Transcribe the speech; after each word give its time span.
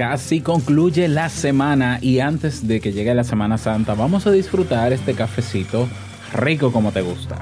Casi 0.00 0.40
concluye 0.40 1.08
la 1.08 1.28
semana 1.28 1.98
y 2.00 2.20
antes 2.20 2.66
de 2.66 2.80
que 2.80 2.90
llegue 2.90 3.14
la 3.14 3.22
Semana 3.22 3.58
Santa 3.58 3.92
vamos 3.92 4.26
a 4.26 4.30
disfrutar 4.30 4.94
este 4.94 5.12
cafecito 5.12 5.90
rico 6.32 6.72
como 6.72 6.90
te 6.90 7.02
gusta. 7.02 7.36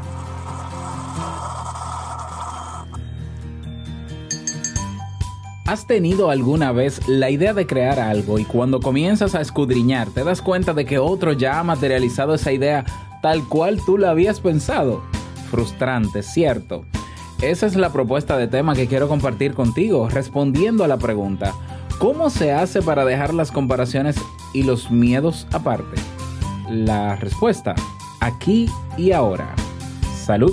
¿Has 5.67 5.87
tenido 5.87 6.33
alguna 6.33 6.73
vez 6.73 7.07
la 7.07 7.31
idea 7.31 7.55
de 7.55 7.65
crear 7.65 8.01
algo 8.01 8.41
y 8.41 8.45
cuando 8.45 8.81
comienzas 8.81 9.37
a 9.37 9.41
escudriñar 9.41 10.09
te 10.09 10.25
das 10.25 10.43
cuenta 10.43 10.73
de 10.73 10.85
que 10.85 10.99
otro 10.99 11.35
ya 11.35 11.61
ha 11.61 11.63
materializado 11.63 12.35
esa 12.35 12.51
idea 12.51 12.85
tal 13.23 13.45
cual 13.45 13.79
tú 13.87 13.99
la 13.99 14.11
habías 14.11 14.41
pensado? 14.41 15.05
Frustrante, 15.49 16.25
¿cierto? 16.25 16.85
Esa 17.41 17.67
es 17.67 17.77
la 17.77 17.93
propuesta 17.93 18.37
de 18.37 18.49
tema 18.49 18.75
que 18.75 18.89
quiero 18.89 19.07
compartir 19.07 19.55
contigo, 19.55 20.09
respondiendo 20.09 20.83
a 20.83 20.89
la 20.89 20.97
pregunta, 20.97 21.55
¿cómo 21.99 22.31
se 22.31 22.53
hace 22.53 22.83
para 22.83 23.05
dejar 23.05 23.35
las 23.35 23.53
comparaciones 23.53 24.17
y 24.53 24.63
los 24.63 24.91
miedos 24.91 25.47
aparte? 25.53 26.01
La 26.71 27.17
respuesta, 27.17 27.75
aquí 28.21 28.71
y 28.97 29.13
ahora. 29.13 29.55
Salud. 30.25 30.53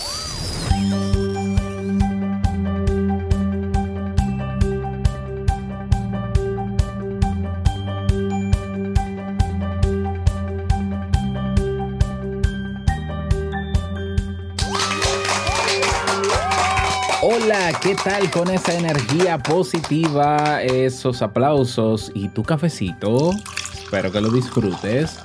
Hola, 17.33 17.71
¿qué 17.81 17.95
tal 17.95 18.29
con 18.29 18.49
esa 18.49 18.77
energía 18.77 19.37
positiva, 19.37 20.61
esos 20.63 21.21
aplausos 21.21 22.11
y 22.13 22.27
tu 22.27 22.43
cafecito? 22.43 23.31
Espero 23.73 24.11
que 24.11 24.19
lo 24.19 24.31
disfrutes. 24.31 25.17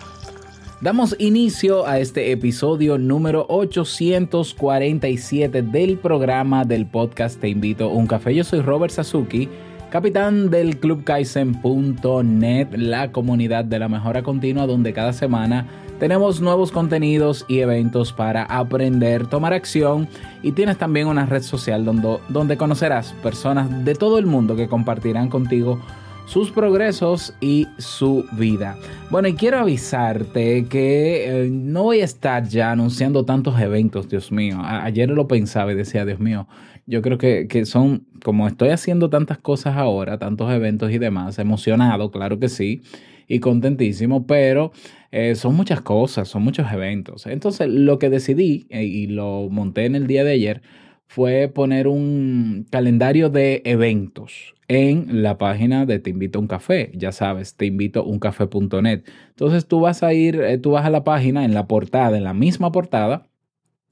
Damos 0.81 1.17
inicio 1.19 1.85
a 1.85 1.99
este 1.99 2.31
episodio 2.31 2.97
número 2.97 3.45
847 3.49 5.63
del 5.63 5.99
programa 5.99 6.65
del 6.65 6.87
podcast 6.87 7.41
Te 7.41 7.49
invito 7.49 7.87
a 7.87 7.89
un 7.89 8.07
café. 8.07 8.37
Yo 8.37 8.45
soy 8.45 8.61
Robert 8.61 8.93
Sasuki, 8.93 9.49
capitán 9.91 10.49
del 10.49 10.79
clubkaisen.net, 10.79 12.69
la 12.77 13.11
comunidad 13.11 13.65
de 13.65 13.81
la 13.81 13.89
mejora 13.89 14.23
continua 14.23 14.69
donde 14.69 14.93
cada 14.93 15.13
semana 15.13 15.67
tenemos 15.99 16.41
nuevos 16.41 16.73
contenidos 16.73 17.45
y 17.49 17.61
eventos 17.61 18.13
para 18.13 18.45
aprender, 18.45 19.27
tomar 19.27 19.53
acción 19.53 20.09
y 20.43 20.53
tienes 20.53 20.79
también 20.79 21.07
una 21.07 21.27
red 21.27 21.43
social 21.43 21.85
donde, 21.85 22.19
donde 22.29 22.57
conocerás 22.57 23.13
personas 23.23 23.85
de 23.85 23.95
todo 23.95 24.19
el 24.19 24.27
mundo 24.27 24.57
que 24.57 24.69
compartirán 24.69 25.29
contigo 25.29 25.81
sus 26.27 26.51
progresos 26.51 27.35
y 27.41 27.69
su 27.79 28.25
vida. 28.33 28.77
Bueno, 29.11 29.29
y 29.29 29.35
quiero 29.35 29.59
avisarte 29.59 30.67
que 30.67 31.45
eh, 31.45 31.49
no 31.51 31.85
voy 31.85 32.01
a 32.01 32.05
estar 32.05 32.49
ya 32.49 32.73
anunciando 32.73 33.25
tantos 33.25 33.59
eventos, 33.61 34.09
Dios 34.09 34.33
mío. 34.33 34.59
A- 34.61 34.85
ayer 34.85 35.09
lo 35.09 35.29
pensaba 35.29 35.71
y 35.71 35.77
decía, 35.77 36.05
Dios 36.05 36.19
mío, 36.19 36.49
yo 36.87 37.01
creo 37.01 37.17
que, 37.17 37.47
que 37.49 37.65
son, 37.65 38.07
como 38.25 38.49
estoy 38.49 38.71
haciendo 38.71 39.09
tantas 39.09 39.39
cosas 39.39 39.77
ahora, 39.77 40.19
tantos 40.19 40.53
eventos 40.53 40.91
y 40.91 40.99
demás, 40.99 41.39
emocionado, 41.39 42.11
claro 42.11 42.41
que 42.41 42.49
sí, 42.49 42.83
y 43.29 43.41
contentísimo, 43.41 44.27
pero 44.27 44.73
eh, 45.11 45.35
son 45.35 45.55
muchas 45.55 45.81
cosas, 45.81 46.29
son 46.29 46.43
muchos 46.43 46.71
eventos. 46.73 47.27
Entonces, 47.27 47.69
lo 47.69 47.99
que 47.99 48.11
decidí 48.11 48.67
eh, 48.71 48.85
y 48.85 49.07
lo 49.07 49.49
monté 49.51 49.87
en 49.87 49.95
el 49.95 50.07
día 50.07 50.25
de 50.25 50.33
ayer 50.33 50.63
fue 51.07 51.49
poner 51.49 51.89
un 51.89 52.67
calendario 52.71 53.31
de 53.31 53.63
eventos 53.65 54.55
en 54.69 55.23
la 55.23 55.39
página 55.39 55.87
de 55.87 56.01
Te 56.01 56.11
invito 56.11 56.39
a 56.39 56.43
un 56.43 56.49
café, 56.49 56.91
ya 56.95 57.13
sabes, 57.13 57.55
te 57.55 57.67
invito 57.67 58.01
a. 58.01 59.05
Entonces 59.29 59.67
tú 59.67 59.81
vas 59.81 60.03
a 60.03 60.13
ir, 60.13 60.41
eh, 60.41 60.59
tú 60.59 60.73
vas 60.73 60.85
a 60.85 60.91
la 60.91 61.05
página, 61.05 61.45
en 61.45 61.55
la 61.55 61.67
portada, 61.67 62.17
en 62.17 62.25
la 62.25 62.35
misma 62.35 62.73
portada, 62.73 63.29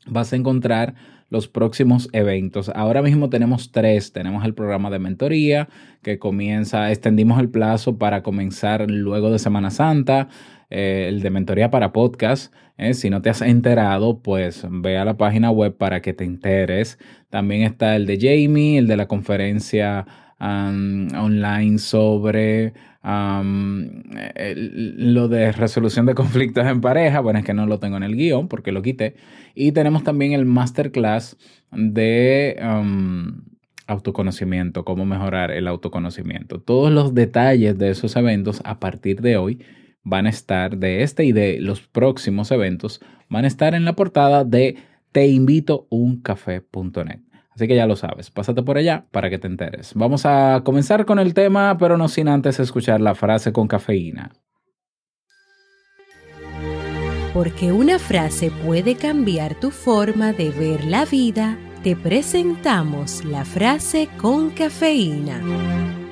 vas 0.07 0.33
a 0.33 0.37
encontrar 0.37 0.95
los 1.31 1.49
próximos 1.49 2.09
eventos. 2.13 2.71
Ahora 2.75 3.03
mismo 3.03 3.29
tenemos 3.31 3.73
tres. 3.73 4.13
Tenemos 4.13 4.45
el 4.45 4.55
programa 4.55 4.91
de 4.91 4.99
mentoría 4.99 5.69
que 6.03 6.19
comienza, 6.19 6.91
extendimos 6.91 7.41
el 7.41 7.49
plazo 7.49 7.99
para 7.99 8.23
comenzar 8.23 8.91
luego 8.91 9.31
de 9.31 9.39
Semana 9.39 9.71
Santa, 9.71 10.29
eh, 10.71 11.07
el 11.09 11.21
de 11.23 11.31
mentoría 11.31 11.71
para 11.71 11.93
podcast. 11.93 12.53
eh, 12.77 12.95
Si 12.95 13.11
no 13.11 13.23
te 13.23 13.31
has 13.31 13.43
enterado, 13.43 14.21
pues 14.21 14.67
ve 14.71 14.99
a 14.99 15.05
la 15.05 15.17
página 15.17 15.51
web 15.51 15.77
para 15.77 16.03
que 16.03 16.13
te 16.13 16.25
enteres. 16.25 16.99
También 17.31 17.63
está 17.63 17.97
el 17.97 18.07
de 18.07 18.19
Jamie, 18.21 18.79
el 18.79 18.87
de 18.87 18.97
la 18.97 19.09
conferencia 19.09 20.07
online 20.45 21.79
sobre 21.79 22.75
el- 24.37 25.15
lo 25.15 25.29
de 25.29 25.53
resolución 25.53 26.07
de 26.07 26.15
conflictos 26.15 26.67
en 26.67 26.81
pareja. 26.81 27.21
Bueno, 27.21 27.39
es 27.39 27.45
que 27.45 27.55
no 27.55 27.67
lo 27.67 27.79
tengo 27.79 27.97
en 27.97 28.03
el 28.03 28.17
guion 28.17 28.49
porque 28.49 28.73
lo 28.73 28.83
quité. 28.83 29.15
Y 29.55 29.73
tenemos 29.73 30.05
también 30.05 30.33
el 30.33 30.45
masterclass 30.45 31.37
de 31.73 32.57
autoconocimiento, 33.87 34.85
cómo 34.85 35.05
mejorar 35.05 35.51
el 35.51 35.69
autoconocimiento. 35.69 36.61
Todos 36.61 36.91
los 36.91 37.15
detalles 37.15 37.79
de 37.79 37.91
esos 37.91 38.17
eventos 38.17 38.63
a 38.65 38.81
partir 38.81 39.21
de 39.21 39.37
hoy 39.37 39.63
van 40.03 40.27
a 40.27 40.31
estar, 40.31 40.79
de 40.79 41.03
este 41.03 41.25
y 41.25 41.33
de 41.33 41.61
los 41.61 41.83
próximos 41.83 42.51
eventos, 42.51 43.01
van 43.29 43.45
a 43.45 43.49
estar 43.49 43.75
en 43.75 43.85
la 43.85 43.95
portada 43.95 44.45
de 44.45 44.77
teinvitouncafé.net. 45.13 47.21
Así 47.55 47.69
que 47.69 47.77
ya 47.77 47.87
lo 47.87 47.95
sabes, 47.95 48.31
pásate 48.31 48.63
por 48.63 48.79
allá 48.79 49.07
para 49.11 49.31
que 49.31 49.39
te 49.39 49.47
enteres. 49.47 49.93
Vamos 49.95 50.27
a 50.27 50.63
comenzar 50.65 51.05
con 51.05 51.19
el 51.19 51.35
tema, 51.35 51.77
pero 51.79 51.97
no 51.97 52.09
sin 52.09 52.29
antes 52.29 52.59
escuchar 52.59 53.01
la 53.01 53.15
frase 53.15 53.53
con 53.53 53.69
cafeína. 53.69 54.33
Porque 57.33 57.73
una 57.73 57.99
frase 57.99 58.51
puede 58.65 58.97
cambiar 58.97 59.55
tu 59.55 59.71
forma 59.71 60.33
de 60.33 60.51
ver 60.51 60.85
la 60.85 61.05
vida, 61.05 61.59
te 61.83 61.97
presentamos 61.97 63.25
la 63.25 63.45
frase 63.45 64.09
con 64.19 64.51
cafeína. 64.51 66.04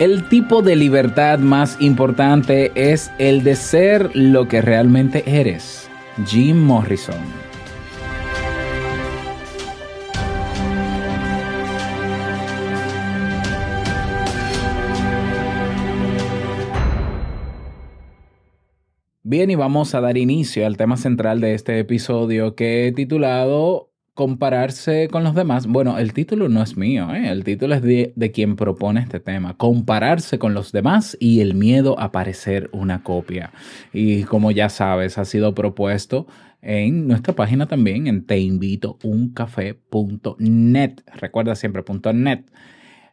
El 0.00 0.30
tipo 0.30 0.62
de 0.62 0.76
libertad 0.76 1.40
más 1.40 1.78
importante 1.78 2.72
es 2.74 3.12
el 3.18 3.44
de 3.44 3.54
ser 3.54 4.10
lo 4.16 4.48
que 4.48 4.62
realmente 4.62 5.22
eres. 5.26 5.90
Jim 6.24 6.56
Morrison. 6.56 7.16
Bien, 19.22 19.50
y 19.50 19.54
vamos 19.54 19.94
a 19.94 20.00
dar 20.00 20.16
inicio 20.16 20.66
al 20.66 20.78
tema 20.78 20.96
central 20.96 21.42
de 21.42 21.52
este 21.52 21.78
episodio 21.78 22.54
que 22.54 22.86
he 22.86 22.92
titulado 22.92 23.89
Compararse 24.20 25.08
con 25.08 25.24
los 25.24 25.34
demás. 25.34 25.66
Bueno, 25.66 25.96
el 25.96 26.12
título 26.12 26.50
no 26.50 26.62
es 26.62 26.76
mío, 26.76 27.08
¿eh? 27.14 27.30
el 27.30 27.42
título 27.42 27.74
es 27.74 27.80
de, 27.80 28.32
quien 28.34 28.54
propone 28.54 29.00
este 29.00 29.18
tema. 29.18 29.56
Compararse 29.56 30.38
con 30.38 30.52
los 30.52 30.72
demás 30.72 31.16
y 31.18 31.40
el 31.40 31.54
miedo 31.54 31.98
a 31.98 32.12
parecer 32.12 32.68
una 32.74 33.02
copia. 33.02 33.50
Y 33.94 34.24
como 34.24 34.50
ya 34.50 34.68
sabes, 34.68 35.16
ha 35.16 35.24
sido 35.24 35.54
propuesto 35.54 36.26
en 36.60 37.08
nuestra 37.08 37.34
página 37.34 37.66
también, 37.66 38.08
en 38.08 38.26
teinvitouncafé.net. 38.26 41.00
Recuerda 41.14 41.54
siempre 41.54 41.82
.net. 42.12 42.44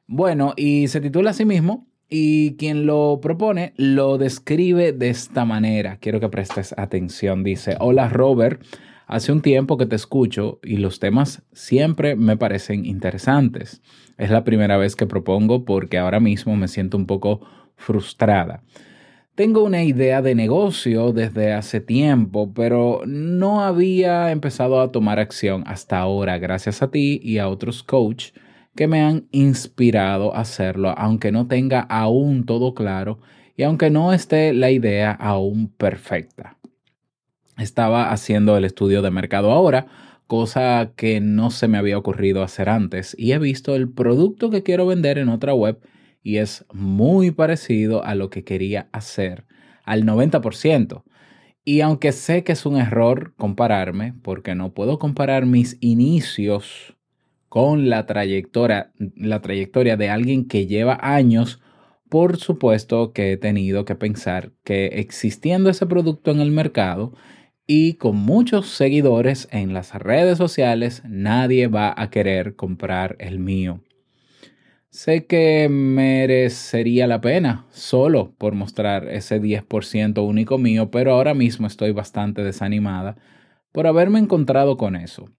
Bueno, 0.08 0.56
y 0.58 0.90
se 0.90 1.00
titula 1.00 1.30
así 1.30 1.46
mismo 1.46 1.88
y 2.10 2.58
quien 2.58 2.86
lo 2.86 3.22
propone 3.22 3.72
lo 3.78 4.18
describe 4.18 4.92
de 4.92 5.08
esta 5.08 5.46
manera. 5.46 6.00
Quiero 6.02 6.20
que 6.20 6.28
prestes 6.28 6.76
atención. 6.78 7.46
Dice, 7.46 7.78
hola 7.80 8.10
Robert, 8.10 8.62
Hace 9.08 9.32
un 9.32 9.42
tiempo 9.42 9.78
que 9.78 9.86
te 9.86 9.96
escucho 9.96 10.60
y 10.62 10.78
los 10.78 11.00
temas 11.00 11.42
siempre 11.54 12.18
me 12.18 12.36
parecen 12.36 12.86
interesantes. 12.86 13.82
Es 14.18 14.30
la 14.30 14.44
primera 14.44 14.76
vez 14.76 14.98
que 14.98 15.08
propongo 15.08 15.64
porque 15.64 15.98
ahora 15.98 16.20
mismo 16.20 16.58
me 16.58 16.68
siento 16.68 16.98
un 16.98 17.06
poco 17.06 17.40
frustrada. 17.78 18.64
Tengo 19.34 19.64
una 19.64 19.84
idea 19.84 20.22
de 20.22 20.36
negocio 20.36 21.14
desde 21.14 21.54
hace 21.54 21.80
tiempo, 21.80 22.52
pero 22.54 23.02
no 23.06 23.64
había 23.64 24.30
empezado 24.32 24.82
a 24.82 24.92
tomar 24.92 25.20
acción 25.20 25.64
hasta 25.68 26.00
ahora, 26.00 26.38
gracias 26.38 26.82
a 26.82 26.92
ti 26.92 27.22
y 27.24 27.38
a 27.38 27.48
otros 27.48 27.84
coach 27.84 28.32
que 28.76 28.88
me 28.88 29.02
han 29.02 29.28
inspirado 29.32 30.36
a 30.36 30.42
hacerlo, 30.42 30.94
aunque 30.98 31.32
no 31.32 31.48
tenga 31.48 31.80
aún 31.80 32.46
todo 32.46 32.74
claro 32.74 33.20
y 33.56 33.64
aunque 33.64 33.90
no 33.90 34.12
esté 34.12 34.54
la 34.54 34.70
idea 34.70 35.12
aún 35.12 35.70
perfecta. 35.70 36.57
Estaba 37.58 38.12
haciendo 38.12 38.56
el 38.58 38.66
estudio 38.66 39.02
de 39.02 39.12
mercado 39.12 39.52
ahora, 39.52 39.88
cosa 40.28 40.92
que 40.96 41.20
no 41.22 41.50
se 41.52 41.68
me 41.68 41.78
había 41.78 41.98
ocurrido 41.98 42.44
hacer 42.44 42.70
antes, 42.70 43.16
y 43.18 43.32
he 43.32 43.40
visto 43.40 43.76
el 43.76 43.90
producto 43.90 44.50
que 44.50 44.64
quiero 44.64 44.86
vender 44.86 45.18
en 45.18 45.30
otra 45.30 45.54
web 45.54 45.80
y 46.22 46.38
es 46.38 46.66
muy 46.74 47.32
parecido 47.32 48.04
a 48.04 48.14
lo 48.14 48.30
que 48.30 48.44
quería 48.44 48.90
hacer, 48.92 49.46
al 49.86 50.04
90%. 50.04 51.04
Y 51.64 51.82
aunque 51.82 52.12
sé 52.12 52.44
que 52.44 52.52
es 52.52 52.66
un 52.66 52.78
error 52.78 53.34
compararme, 53.38 54.14
porque 54.24 54.54
no 54.54 54.74
puedo 54.74 55.00
comparar 55.00 55.46
mis 55.46 55.78
inicios 55.80 56.98
con 57.48 57.90
la 57.90 58.06
trayectoria, 58.06 58.92
la 59.16 59.42
trayectoria 59.42 59.96
de 59.96 60.10
alguien 60.10 60.48
que 60.48 60.68
lleva 60.68 61.00
años, 61.02 61.62
por 62.10 62.38
supuesto 62.38 63.14
que 63.14 63.32
he 63.32 63.38
tenido 63.38 63.86
que 63.86 63.96
pensar 63.96 64.52
que 64.64 64.88
existiendo 65.00 65.70
ese 65.70 65.86
producto 65.86 66.32
en 66.32 66.42
el 66.42 66.52
mercado 66.52 67.14
y 67.68 67.96
con 67.96 68.16
muchos 68.16 68.70
seguidores 68.70 69.50
en 69.52 69.74
las 69.74 69.94
redes 69.94 70.38
sociales, 70.38 71.04
nadie 71.06 71.68
va 71.68 71.94
a 71.96 72.10
querer 72.10 72.56
comprar 72.56 73.18
el 73.20 73.40
mío. 73.40 73.82
Sé 74.90 75.26
que 75.26 75.68
merecería 75.70 77.08
la 77.08 77.20
pena 77.20 77.66
solo 77.72 78.34
por 78.38 78.56
mostrar 78.56 79.10
ese 79.10 79.42
10% 79.42 80.26
único 80.26 80.58
mío, 80.58 80.90
pero 80.90 81.12
ahora 81.12 81.34
mismo 81.34 81.68
estoy 81.68 81.92
bastante 81.92 82.42
desanimada 82.42 83.18
por 83.74 83.86
haberme 83.86 84.20
encontrado 84.20 84.78
con 84.78 84.96
eso. 84.96 85.30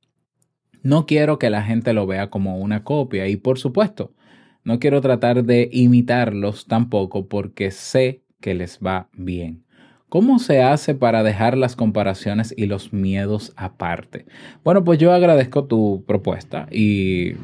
No 0.82 1.06
quiero 1.06 1.38
que 1.38 1.50
la 1.50 1.62
gente 1.62 1.94
lo 1.94 2.06
vea 2.06 2.28
como 2.28 2.58
una 2.58 2.84
copia 2.84 3.26
y 3.26 3.36
por 3.36 3.58
supuesto, 3.58 4.14
no 4.64 4.78
quiero 4.78 5.00
tratar 5.00 5.44
de 5.44 5.70
imitarlos 5.72 6.66
tampoco 6.66 7.26
porque 7.26 7.70
sé 7.70 8.22
que 8.40 8.54
les 8.54 8.78
va 8.78 9.08
bien. 9.14 9.64
¿Cómo 10.08 10.38
se 10.38 10.62
hace 10.62 10.94
para 10.94 11.22
dejar 11.22 11.58
las 11.58 11.76
comparaciones 11.76 12.54
y 12.56 12.64
los 12.64 12.94
miedos 12.94 13.52
aparte? 13.56 14.24
Bueno, 14.64 14.82
pues 14.82 14.98
yo 14.98 15.12
agradezco 15.12 15.64
tu 15.64 16.02
propuesta 16.06 16.66
y 16.70 17.34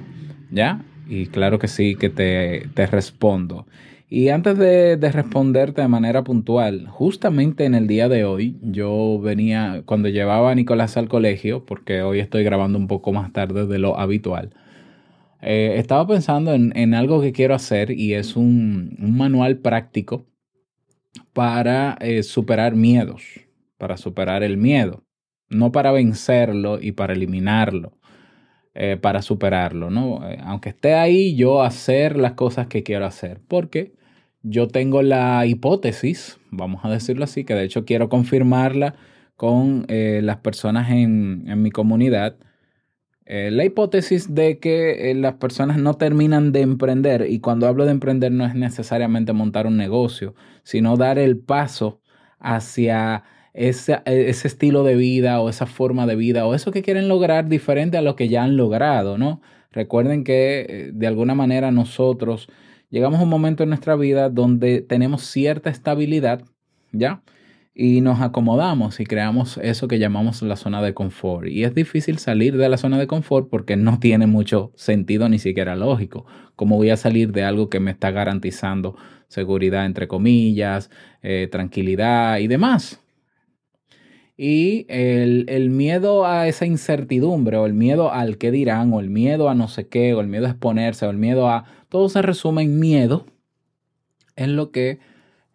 ya, 0.50 0.82
y 1.06 1.26
claro 1.26 1.58
que 1.58 1.68
sí 1.68 1.94
que 1.94 2.08
te, 2.08 2.68
te 2.72 2.86
respondo. 2.86 3.66
Y 4.08 4.30
antes 4.30 4.56
de, 4.56 4.96
de, 4.96 5.12
responderte 5.12 5.82
de 5.82 5.88
manera 5.88 6.24
puntual, 6.24 6.86
justamente 6.88 7.66
en 7.66 7.74
el 7.74 7.86
día 7.86 8.08
de 8.08 8.24
hoy, 8.24 8.56
yo 8.62 9.20
venía, 9.20 9.82
cuando 9.84 10.08
llevaba 10.08 10.50
a 10.50 10.54
Nicolás 10.54 10.96
al 10.96 11.08
colegio, 11.08 11.66
porque 11.66 12.00
hoy 12.00 12.20
estoy 12.20 12.44
grabando 12.44 12.78
un 12.78 12.86
poco 12.86 13.12
más 13.12 13.30
tarde 13.34 13.66
de 13.66 13.78
lo 13.78 13.98
habitual, 13.98 14.54
eh, 15.42 15.74
estaba 15.76 16.06
pensando 16.06 16.54
en, 16.54 16.72
en, 16.76 16.94
algo 16.94 17.20
que 17.20 17.32
quiero 17.32 17.54
hacer 17.54 17.90
y 17.90 18.14
es 18.14 18.36
un, 18.36 18.96
un 18.98 19.16
manual 19.18 19.58
práctico 19.58 20.24
para 21.32 21.96
eh, 22.00 22.22
superar 22.22 22.74
miedos, 22.74 23.22
para 23.78 23.96
superar 23.96 24.42
el 24.42 24.56
miedo, 24.56 25.04
no 25.48 25.72
para 25.72 25.92
vencerlo 25.92 26.80
y 26.80 26.92
para 26.92 27.12
eliminarlo, 27.12 27.98
eh, 28.74 28.96
para 29.00 29.22
superarlo, 29.22 29.90
¿no? 29.90 30.28
Eh, 30.28 30.38
aunque 30.42 30.70
esté 30.70 30.94
ahí, 30.94 31.36
yo 31.36 31.62
hacer 31.62 32.16
las 32.16 32.32
cosas 32.32 32.66
que 32.66 32.82
quiero 32.82 33.06
hacer, 33.06 33.40
porque 33.48 33.94
yo 34.42 34.68
tengo 34.68 35.02
la 35.02 35.46
hipótesis, 35.46 36.38
vamos 36.50 36.84
a 36.84 36.90
decirlo 36.90 37.24
así, 37.24 37.44
que 37.44 37.54
de 37.54 37.64
hecho 37.64 37.84
quiero 37.84 38.08
confirmarla 38.08 38.94
con 39.36 39.86
las 39.88 40.36
personas 40.38 40.90
en 40.90 41.60
mi 41.60 41.70
comunidad, 41.70 42.36
eh, 43.26 43.50
la 43.50 43.64
hipótesis 43.64 44.34
de 44.34 44.58
que 44.58 45.10
eh, 45.10 45.14
las 45.14 45.34
personas 45.34 45.78
no 45.78 45.94
terminan 45.94 46.52
de 46.52 46.60
emprender, 46.60 47.26
y 47.30 47.40
cuando 47.40 47.66
hablo 47.66 47.86
de 47.86 47.92
emprender 47.92 48.32
no 48.32 48.44
es 48.44 48.54
necesariamente 48.54 49.32
montar 49.32 49.66
un 49.66 49.76
negocio, 49.76 50.34
sino 50.62 50.96
dar 50.96 51.18
el 51.18 51.38
paso 51.38 52.00
hacia 52.38 53.24
ese, 53.54 54.02
ese, 54.04 54.48
estilo 54.48 54.84
de 54.84 54.96
vida 54.96 55.40
o 55.40 55.48
esa 55.48 55.66
forma 55.66 56.06
de 56.06 56.16
vida 56.16 56.46
o 56.46 56.54
eso 56.54 56.72
que 56.72 56.82
quieren 56.82 57.08
lograr 57.08 57.48
diferente 57.48 57.96
a 57.96 58.02
lo 58.02 58.16
que 58.16 58.28
ya 58.28 58.42
han 58.44 58.56
logrado, 58.56 59.16
¿no? 59.16 59.40
Recuerden 59.70 60.22
que 60.24 60.66
eh, 60.68 60.90
de 60.92 61.06
alguna 61.06 61.34
manera 61.34 61.70
nosotros 61.70 62.48
llegamos 62.90 63.20
a 63.20 63.22
un 63.24 63.28
momento 63.30 63.62
en 63.62 63.70
nuestra 63.70 63.96
vida 63.96 64.28
donde 64.28 64.82
tenemos 64.82 65.22
cierta 65.24 65.70
estabilidad, 65.70 66.42
¿ya? 66.92 67.22
Y 67.74 68.00
nos 68.00 68.20
acomodamos 68.20 69.00
y 69.00 69.04
creamos 69.04 69.58
eso 69.58 69.88
que 69.88 69.98
llamamos 69.98 70.42
la 70.42 70.54
zona 70.54 70.80
de 70.80 70.94
confort. 70.94 71.48
Y 71.48 71.64
es 71.64 71.74
difícil 71.74 72.18
salir 72.18 72.56
de 72.56 72.68
la 72.68 72.76
zona 72.76 72.98
de 72.98 73.08
confort 73.08 73.50
porque 73.50 73.76
no 73.76 73.98
tiene 73.98 74.28
mucho 74.28 74.70
sentido 74.76 75.28
ni 75.28 75.40
siquiera 75.40 75.74
lógico. 75.74 76.24
¿Cómo 76.54 76.76
voy 76.76 76.90
a 76.90 76.96
salir 76.96 77.32
de 77.32 77.42
algo 77.42 77.68
que 77.68 77.80
me 77.80 77.90
está 77.90 78.12
garantizando 78.12 78.96
seguridad, 79.26 79.86
entre 79.86 80.06
comillas, 80.06 80.88
eh, 81.22 81.48
tranquilidad 81.50 82.38
y 82.38 82.46
demás? 82.46 83.00
Y 84.36 84.86
el, 84.88 85.44
el, 85.48 85.70
miedo 85.70 86.26
a 86.26 86.48
esa 86.48 86.66
incertidumbre 86.66 87.56
o 87.56 87.66
el 87.66 87.74
miedo 87.74 88.12
al 88.12 88.36
qué 88.36 88.50
dirán 88.50 88.92
o 88.92 89.00
el 89.00 89.08
miedo 89.08 89.48
a 89.48 89.54
no 89.54 89.68
sé 89.68 89.88
qué 89.88 90.12
o 90.14 90.20
el 90.20 90.26
miedo 90.26 90.46
a 90.46 90.50
exponerse 90.50 91.06
o 91.06 91.10
el 91.10 91.18
miedo 91.18 91.48
a... 91.48 91.64
Todo 91.88 92.08
se 92.08 92.22
resume 92.22 92.62
en 92.62 92.78
miedo. 92.80 93.26
Es 94.34 94.48
lo 94.48 94.72
que 94.72 94.98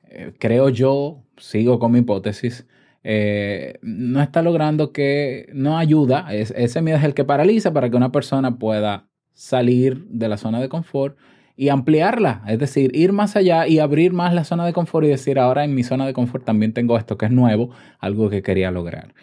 eh, 0.04 0.34
creo 0.40 0.70
yo 0.70 1.24
sigo 1.40 1.80
con 1.80 1.92
mi 1.92 2.00
hipótesis, 2.00 2.68
eh, 3.04 3.80
no 3.82 4.22
está 4.22 4.42
logrando 4.42 4.92
que, 4.92 5.50
no 5.54 5.78
ayuda, 5.78 6.34
es, 6.34 6.52
ese 6.56 6.82
miedo 6.82 6.98
es 6.98 7.04
el 7.04 7.14
que 7.14 7.24
paraliza 7.24 7.74
para 7.74 7.90
que 7.90 7.98
una 7.98 8.12
persona 8.12 8.58
pueda 8.58 9.08
salir 9.34 10.06
de 10.10 10.28
la 10.28 10.38
zona 10.38 10.60
de 10.60 10.70
confort 10.70 11.18
y 11.56 11.70
ampliarla, 11.70 12.44
es 12.48 12.60
decir, 12.60 12.96
ir 12.96 13.12
más 13.12 13.36
allá 13.36 13.68
y 13.68 13.80
abrir 13.80 14.14
más 14.14 14.34
la 14.34 14.46
zona 14.46 14.66
de 14.66 14.74
confort 14.74 15.06
y 15.06 15.10
decir, 15.10 15.40
ahora 15.40 15.66
en 15.66 15.76
mi 15.76 15.84
zona 15.84 16.06
de 16.06 16.14
confort 16.14 16.46
también 16.46 16.74
tengo 16.74 16.98
esto 16.98 17.18
que 17.18 17.26
es 17.26 17.32
nuevo, 17.32 17.72
algo 18.00 18.30
que 18.30 18.42
quería 18.42 18.72
lograr. 18.72 19.14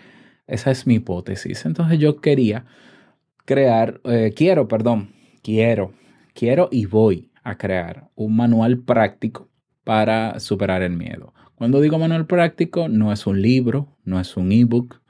Esa 0.46 0.70
es 0.70 0.86
mi 0.86 0.96
hipótesis. 0.96 1.64
Entonces 1.64 1.98
yo 1.98 2.20
quería 2.20 2.66
crear, 3.46 4.00
eh, 4.04 4.32
quiero, 4.37 4.68
perdón, 4.68 5.14
quiero, 5.42 5.92
quiero 6.35 6.68
y 6.70 6.85
voy 6.87 7.30
a 7.42 7.56
crear 7.56 8.11
un 8.14 8.37
manual 8.37 8.80
práctico 8.80 9.49
para 9.82 10.38
superar 10.40 10.82
el 10.82 10.92
miedo. 10.92 11.32
Cuando 11.56 11.80
digo 11.80 11.98
manual 11.98 12.26
práctico, 12.26 12.88
no 12.88 13.12
es 13.12 13.26
un 13.26 13.40
libro, 13.40 13.88
no 14.04 14.20
es 14.20 14.36
un 14.36 14.52
ebook, 14.52 15.00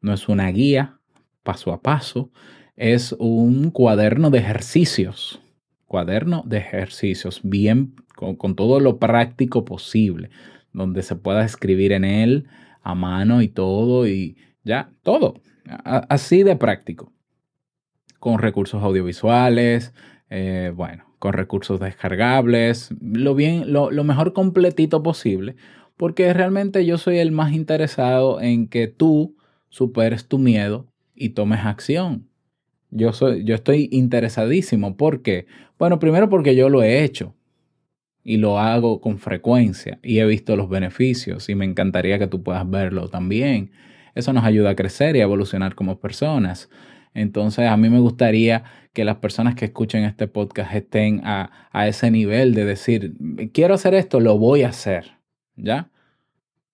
no 0.00 0.12
es 0.12 0.28
una 0.28 0.48
guía 0.50 1.00
paso 1.42 1.72
a 1.72 1.82
paso, 1.82 2.30
es 2.76 3.16
un 3.18 3.72
cuaderno 3.72 4.30
de 4.30 4.38
ejercicios, 4.38 5.40
cuaderno 5.86 6.44
de 6.46 6.58
ejercicios, 6.58 7.40
bien 7.42 7.96
con, 8.14 8.54
todo 8.54 8.78
lo 8.78 8.98
práctico 8.98 9.64
posible, 9.64 10.30
donde 10.72 11.02
se 11.02 11.16
pueda 11.16 11.44
escribir 11.44 11.90
en 11.90 12.04
él 12.04 12.46
a 12.82 12.94
mano 12.94 13.42
y 13.42 13.48
todo, 13.48 14.06
y 14.06 14.36
ya, 14.62 14.92
todo, 15.02 15.40
así 15.82 16.44
de 16.44 16.54
práctico, 16.54 17.12
con 18.20 18.38
recursos 18.38 18.84
audiovisuales, 18.84 19.94
eh, 20.30 20.72
bueno, 20.76 21.06
con 21.18 21.32
recursos 21.32 21.80
descargables, 21.80 22.94
lo, 23.00 23.34
bien, 23.34 23.72
lo 23.72 24.04
mejor 24.04 24.32
completito 24.32 25.02
posible 25.02 25.56
porque 25.98 26.32
realmente 26.32 26.86
yo 26.86 26.96
soy 26.96 27.18
el 27.18 27.32
más 27.32 27.52
interesado 27.52 28.40
en 28.40 28.68
que 28.68 28.86
tú 28.86 29.36
superes 29.68 30.28
tu 30.28 30.38
miedo 30.38 30.86
y 31.14 31.30
tomes 31.30 31.60
acción. 31.64 32.28
Yo, 32.90 33.12
soy, 33.12 33.44
yo 33.44 33.56
estoy 33.56 33.88
interesadísimo. 33.90 34.96
¿Por 34.96 35.22
qué? 35.22 35.46
Bueno, 35.76 35.98
primero 35.98 36.28
porque 36.30 36.54
yo 36.54 36.68
lo 36.68 36.84
he 36.84 37.02
hecho 37.02 37.34
y 38.22 38.36
lo 38.36 38.60
hago 38.60 39.00
con 39.00 39.18
frecuencia 39.18 39.98
y 40.02 40.20
he 40.20 40.24
visto 40.24 40.54
los 40.54 40.68
beneficios 40.68 41.48
y 41.48 41.56
me 41.56 41.64
encantaría 41.64 42.18
que 42.18 42.28
tú 42.28 42.44
puedas 42.44 42.68
verlo 42.70 43.08
también. 43.08 43.72
Eso 44.14 44.32
nos 44.32 44.44
ayuda 44.44 44.70
a 44.70 44.76
crecer 44.76 45.16
y 45.16 45.20
a 45.20 45.24
evolucionar 45.24 45.74
como 45.74 45.98
personas. 45.98 46.70
Entonces 47.12 47.68
a 47.68 47.76
mí 47.76 47.90
me 47.90 47.98
gustaría 47.98 48.62
que 48.92 49.04
las 49.04 49.16
personas 49.16 49.56
que 49.56 49.64
escuchen 49.64 50.04
este 50.04 50.28
podcast 50.28 50.72
estén 50.72 51.22
a, 51.24 51.68
a 51.72 51.88
ese 51.88 52.12
nivel 52.12 52.54
de 52.54 52.64
decir, 52.64 53.14
quiero 53.52 53.74
hacer 53.74 53.94
esto, 53.94 54.20
lo 54.20 54.38
voy 54.38 54.62
a 54.62 54.68
hacer 54.68 55.17
¿Ya? 55.58 55.90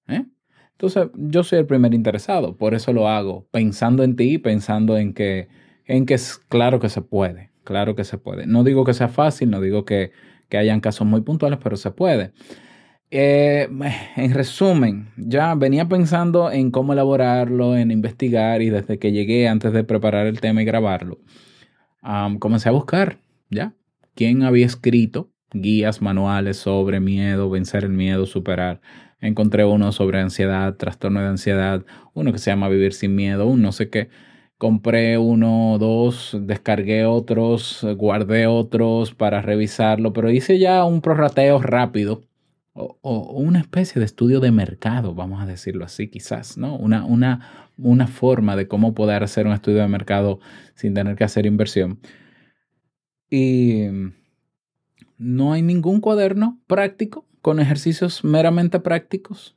¿Eh? 0.06 0.24
Entonces, 0.72 1.08
yo 1.14 1.42
soy 1.42 1.60
el 1.60 1.66
primer 1.66 1.94
interesado, 1.94 2.56
por 2.56 2.74
eso 2.74 2.92
lo 2.92 3.08
hago, 3.08 3.46
pensando 3.50 4.02
en 4.02 4.16
ti, 4.16 4.38
pensando 4.38 4.98
en 4.98 5.14
que, 5.14 5.48
en 5.86 6.04
que 6.06 6.14
es 6.14 6.38
claro 6.48 6.80
que 6.80 6.88
se 6.88 7.00
puede, 7.00 7.50
claro 7.64 7.94
que 7.94 8.04
se 8.04 8.18
puede. 8.18 8.46
No 8.46 8.64
digo 8.64 8.84
que 8.84 8.94
sea 8.94 9.08
fácil, 9.08 9.50
no 9.50 9.60
digo 9.60 9.84
que, 9.84 10.12
que 10.48 10.58
hayan 10.58 10.80
casos 10.80 11.06
muy 11.06 11.22
puntuales, 11.22 11.58
pero 11.62 11.76
se 11.76 11.90
puede. 11.90 12.32
Eh, 13.10 13.68
en 14.16 14.34
resumen, 14.34 15.12
ya 15.16 15.54
venía 15.54 15.88
pensando 15.88 16.50
en 16.50 16.70
cómo 16.70 16.92
elaborarlo, 16.92 17.76
en 17.76 17.90
investigar 17.92 18.60
y 18.60 18.70
desde 18.70 18.98
que 18.98 19.12
llegué 19.12 19.46
antes 19.46 19.72
de 19.72 19.84
preparar 19.84 20.26
el 20.26 20.40
tema 20.40 20.62
y 20.62 20.64
grabarlo, 20.64 21.20
comencé 22.40 22.68
a 22.68 22.72
buscar, 22.72 23.20
¿ya? 23.50 23.74
¿Quién 24.14 24.42
había 24.42 24.66
escrito 24.66 25.33
guías, 25.54 26.02
manuales 26.02 26.58
sobre 26.58 27.00
miedo, 27.00 27.48
vencer 27.48 27.84
el 27.84 27.92
miedo, 27.92 28.26
superar? 28.26 28.80
Encontré 29.20 29.64
uno 29.64 29.92
sobre 29.92 30.20
ansiedad, 30.20 30.76
trastorno 30.76 31.20
de 31.20 31.28
ansiedad, 31.28 31.84
uno 32.12 32.32
que 32.32 32.38
se 32.38 32.50
llama 32.50 32.68
Vivir 32.68 32.92
sin 32.92 33.14
miedo, 33.14 33.46
un 33.46 33.62
no 33.62 33.72
sé 33.72 33.88
qué. 33.88 34.10
Compré 34.58 35.18
uno, 35.18 35.78
dos, 35.78 36.36
descargué 36.40 37.06
otros, 37.06 37.86
guardé 37.96 38.46
otros 38.46 39.14
para 39.14 39.40
revisarlo, 39.42 40.12
pero 40.12 40.30
hice 40.30 40.58
ya 40.58 40.84
un 40.84 41.00
prorrateo 41.00 41.60
rápido 41.60 42.22
o, 42.74 42.98
o 43.02 43.40
una 43.40 43.60
especie 43.60 44.00
de 44.00 44.04
estudio 44.04 44.40
de 44.40 44.50
mercado, 44.50 45.14
vamos 45.14 45.42
a 45.42 45.46
decirlo 45.46 45.84
así, 45.84 46.08
quizás, 46.08 46.58
¿no? 46.58 46.76
Una, 46.76 47.04
una, 47.04 47.70
una 47.78 48.06
forma 48.06 48.56
de 48.56 48.68
cómo 48.68 48.94
poder 48.94 49.22
hacer 49.22 49.46
un 49.46 49.52
estudio 49.52 49.78
de 49.78 49.88
mercado 49.88 50.40
sin 50.74 50.94
tener 50.94 51.16
que 51.16 51.24
hacer 51.24 51.46
inversión. 51.46 52.00
Y 53.30 53.86
no 55.18 55.52
hay 55.52 55.62
ningún 55.62 56.00
cuaderno 56.00 56.60
práctico 56.66 57.26
con 57.40 57.60
ejercicios 57.60 58.24
meramente 58.24 58.80
prácticos 58.80 59.56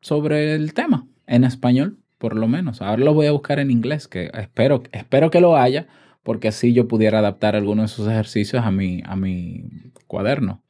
sobre 0.00 0.54
el 0.54 0.74
tema, 0.74 1.06
en 1.26 1.44
español, 1.44 1.98
por 2.18 2.36
lo 2.36 2.46
menos. 2.46 2.80
Ahora 2.80 3.04
lo 3.04 3.14
voy 3.14 3.26
a 3.26 3.32
buscar 3.32 3.58
en 3.58 3.70
inglés, 3.70 4.06
que 4.06 4.30
espero, 4.34 4.82
espero 4.92 5.30
que 5.30 5.40
lo 5.40 5.56
haya, 5.56 5.86
porque 6.22 6.48
así 6.48 6.72
yo 6.72 6.88
pudiera 6.88 7.18
adaptar 7.18 7.56
algunos 7.56 7.90
de 7.90 7.94
esos 7.94 8.08
ejercicios 8.12 8.64
a 8.64 8.70
mi, 8.70 9.02
a 9.04 9.16
mi 9.16 9.64
cuaderno. 10.06 10.62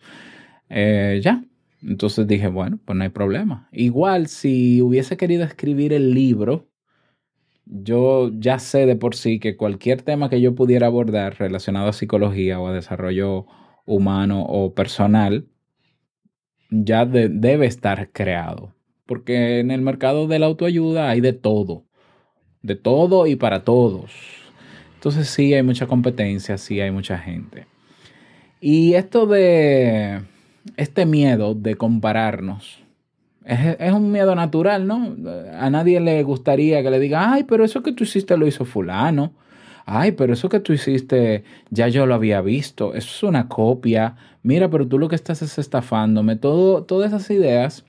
Eh, 0.69 1.21
ya, 1.23 1.45
entonces 1.83 2.27
dije, 2.27 2.49
bueno, 2.49 2.79
pues 2.85 2.97
no 2.97 3.05
hay 3.05 3.11
problema. 3.11 3.69
Igual, 3.73 4.27
si 4.29 4.81
hubiese 4.81 5.17
querido 5.17 5.45
escribir 5.45 5.93
el 5.93 6.15
libro, 6.15 6.69
yo 7.67 8.31
ya 8.39 8.59
sé 8.59 8.87
de 8.87 8.97
por 8.97 9.15
sí 9.15 9.39
que 9.39 9.57
cualquier 9.57 10.03
tema 10.03 10.29
que 10.31 10.41
yo 10.41 10.55
pudiera 10.55 10.87
abordar 10.87 11.37
relacionado 11.39 11.89
a 11.89 11.93
psicología 11.93 12.61
o 12.61 12.69
a 12.69 12.73
desarrollo 12.73 13.47
humano 13.87 14.43
o 14.43 14.75
personal, 14.75 15.47
ya 16.71 17.05
de- 17.07 17.29
debe 17.29 17.67
estar 17.67 18.11
creado. 18.11 18.73
Porque 19.07 19.61
en 19.61 19.71
el 19.71 19.83
mercado 19.83 20.27
de 20.27 20.39
la 20.39 20.47
autoayuda 20.47 21.11
hay 21.11 21.21
de 21.21 21.33
todo, 21.33 21.85
de 22.63 22.75
todo 22.75 23.27
y 23.27 23.37
para 23.37 23.65
todos. 23.65 24.13
Entonces 24.95 25.29
sí 25.29 25.53
hay 25.53 25.63
mucha 25.63 25.87
competencia, 25.87 26.57
sí 26.57 26.81
hay 26.81 26.91
mucha 26.91 27.19
gente. 27.19 27.67
Y 28.61 28.95
esto 28.95 29.27
de 29.27 30.23
este 30.77 31.05
miedo 31.05 31.55
de 31.55 31.77
compararnos 31.77 32.83
es, 33.45 33.77
es 33.79 33.93
un 33.93 34.11
miedo 34.11 34.35
natural, 34.35 34.87
¿no? 34.87 35.15
A 35.59 35.69
nadie 35.69 36.01
le 36.01 36.23
gustaría 36.23 36.83
que 36.83 36.91
le 36.91 36.99
diga, 36.99 37.33
ay, 37.33 37.45
pero 37.45 37.65
eso 37.65 37.83
que 37.83 37.93
tú 37.93 38.05
hiciste 38.05 38.37
lo 38.39 38.47
hizo 38.47 38.65
fulano. 38.65 39.35
Ay, 39.87 40.13
pero 40.13 40.33
eso 40.33 40.49
que 40.49 40.61
tú 40.61 40.73
hiciste 40.73 41.45
ya 41.71 41.89
yo 41.89 42.07
lo 42.07 42.15
había 42.15 42.41
visto. 42.41 42.95
Eso 42.95 43.09
es 43.11 43.23
una 43.23 43.49
copia. 43.49 44.17
Mira, 44.43 44.71
pero 44.71 44.89
tú 44.89 44.99
lo 44.99 45.09
que 45.09 45.15
estás 45.15 45.43
es 45.43 45.59
estafándome. 45.59 46.37
Todo, 46.37 46.85
todas 46.85 47.13
esas 47.13 47.31
ideas 47.31 47.85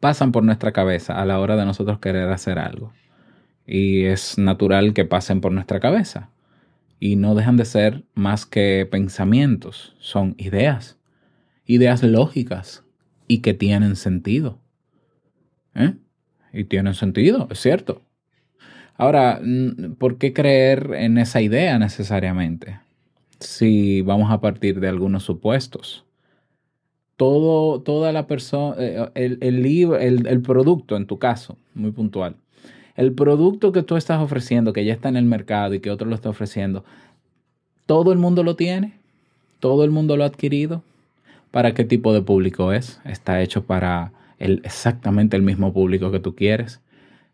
pasan 0.00 0.32
por 0.32 0.42
nuestra 0.42 0.72
cabeza 0.72 1.20
a 1.20 1.26
la 1.26 1.38
hora 1.38 1.56
de 1.56 1.66
nosotros 1.66 1.98
querer 1.98 2.30
hacer 2.30 2.58
algo. 2.58 2.92
Y 3.66 4.04
es 4.04 4.38
natural 4.38 4.94
que 4.94 5.04
pasen 5.04 5.40
por 5.40 5.52
nuestra 5.52 5.80
cabeza. 5.80 6.30
Y 6.98 7.16
no 7.16 7.34
dejan 7.34 7.56
de 7.56 7.66
ser 7.66 8.04
más 8.14 8.46
que 8.46 8.88
pensamientos. 8.90 9.94
Son 9.98 10.34
ideas. 10.38 10.98
Ideas 11.66 12.02
lógicas 12.02 12.84
y 13.28 13.38
que 13.38 13.52
tienen 13.52 13.96
sentido. 13.96 14.60
¿Eh? 15.74 15.94
Y 16.52 16.64
tienen 16.64 16.94
sentido, 16.94 17.48
es 17.50 17.60
cierto. 17.60 18.05
Ahora, 18.98 19.40
¿por 19.98 20.16
qué 20.18 20.32
creer 20.32 20.92
en 20.94 21.18
esa 21.18 21.40
idea 21.42 21.78
necesariamente? 21.78 22.80
Si 23.40 24.00
vamos 24.02 24.30
a 24.30 24.40
partir 24.40 24.80
de 24.80 24.88
algunos 24.88 25.22
supuestos. 25.24 26.04
Todo, 27.16 27.80
toda 27.80 28.12
la 28.12 28.26
persona, 28.26 28.76
el, 29.14 29.38
el 29.40 29.62
libro, 29.62 29.98
el, 29.98 30.26
el 30.26 30.42
producto 30.42 30.96
en 30.96 31.06
tu 31.06 31.18
caso, 31.18 31.56
muy 31.74 31.90
puntual. 31.90 32.36
El 32.94 33.12
producto 33.12 33.72
que 33.72 33.82
tú 33.82 33.96
estás 33.96 34.20
ofreciendo, 34.20 34.72
que 34.72 34.84
ya 34.84 34.92
está 34.92 35.08
en 35.08 35.16
el 35.16 35.24
mercado 35.24 35.74
y 35.74 35.80
que 35.80 35.90
otro 35.90 36.08
lo 36.08 36.14
está 36.14 36.28
ofreciendo, 36.30 36.84
¿todo 37.86 38.12
el 38.12 38.18
mundo 38.18 38.42
lo 38.42 38.56
tiene? 38.56 38.94
¿Todo 39.60 39.84
el 39.84 39.90
mundo 39.90 40.16
lo 40.16 40.24
ha 40.24 40.26
adquirido? 40.26 40.82
¿Para 41.50 41.72
qué 41.72 41.84
tipo 41.84 42.12
de 42.12 42.22
público 42.22 42.72
es? 42.72 43.00
¿Está 43.04 43.40
hecho 43.42 43.64
para 43.64 44.12
el, 44.38 44.60
exactamente 44.64 45.36
el 45.36 45.42
mismo 45.42 45.72
público 45.72 46.10
que 46.10 46.20
tú 46.20 46.34
quieres? 46.34 46.80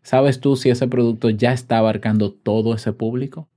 ¿Sabes 0.03 0.39
tú 0.39 0.55
si 0.55 0.69
ese 0.69 0.87
producto 0.87 1.29
ya 1.29 1.53
está 1.53 1.77
abarcando 1.79 2.31
todo 2.33 2.75
ese 2.75 2.93
público? 2.93 3.49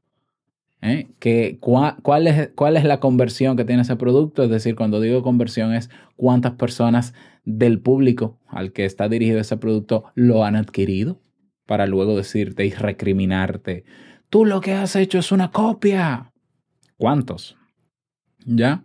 ¿Eh? 0.82 1.08
¿Qué- 1.18 1.58
cua- 1.60 1.96
cuál, 2.02 2.26
es, 2.26 2.50
¿Cuál 2.54 2.76
es 2.76 2.84
la 2.84 3.00
conversión 3.00 3.56
que 3.56 3.64
tiene 3.64 3.82
ese 3.82 3.96
producto? 3.96 4.42
Es 4.44 4.50
decir, 4.50 4.76
cuando 4.76 5.00
digo 5.00 5.22
conversión 5.22 5.74
es 5.74 5.90
cuántas 6.16 6.52
personas 6.52 7.14
del 7.44 7.80
público 7.80 8.38
al 8.46 8.72
que 8.72 8.84
está 8.84 9.08
dirigido 9.08 9.40
ese 9.40 9.56
producto 9.56 10.04
lo 10.14 10.44
han 10.44 10.54
adquirido 10.56 11.20
para 11.66 11.86
luego 11.86 12.16
decirte 12.16 12.64
y 12.66 12.70
recriminarte. 12.70 13.84
Tú 14.30 14.44
lo 14.44 14.60
que 14.60 14.72
has 14.74 14.94
hecho 14.96 15.18
es 15.18 15.32
una 15.32 15.50
copia. 15.50 16.32
¿Cuántos? 16.96 17.56
¿Ya? 18.44 18.84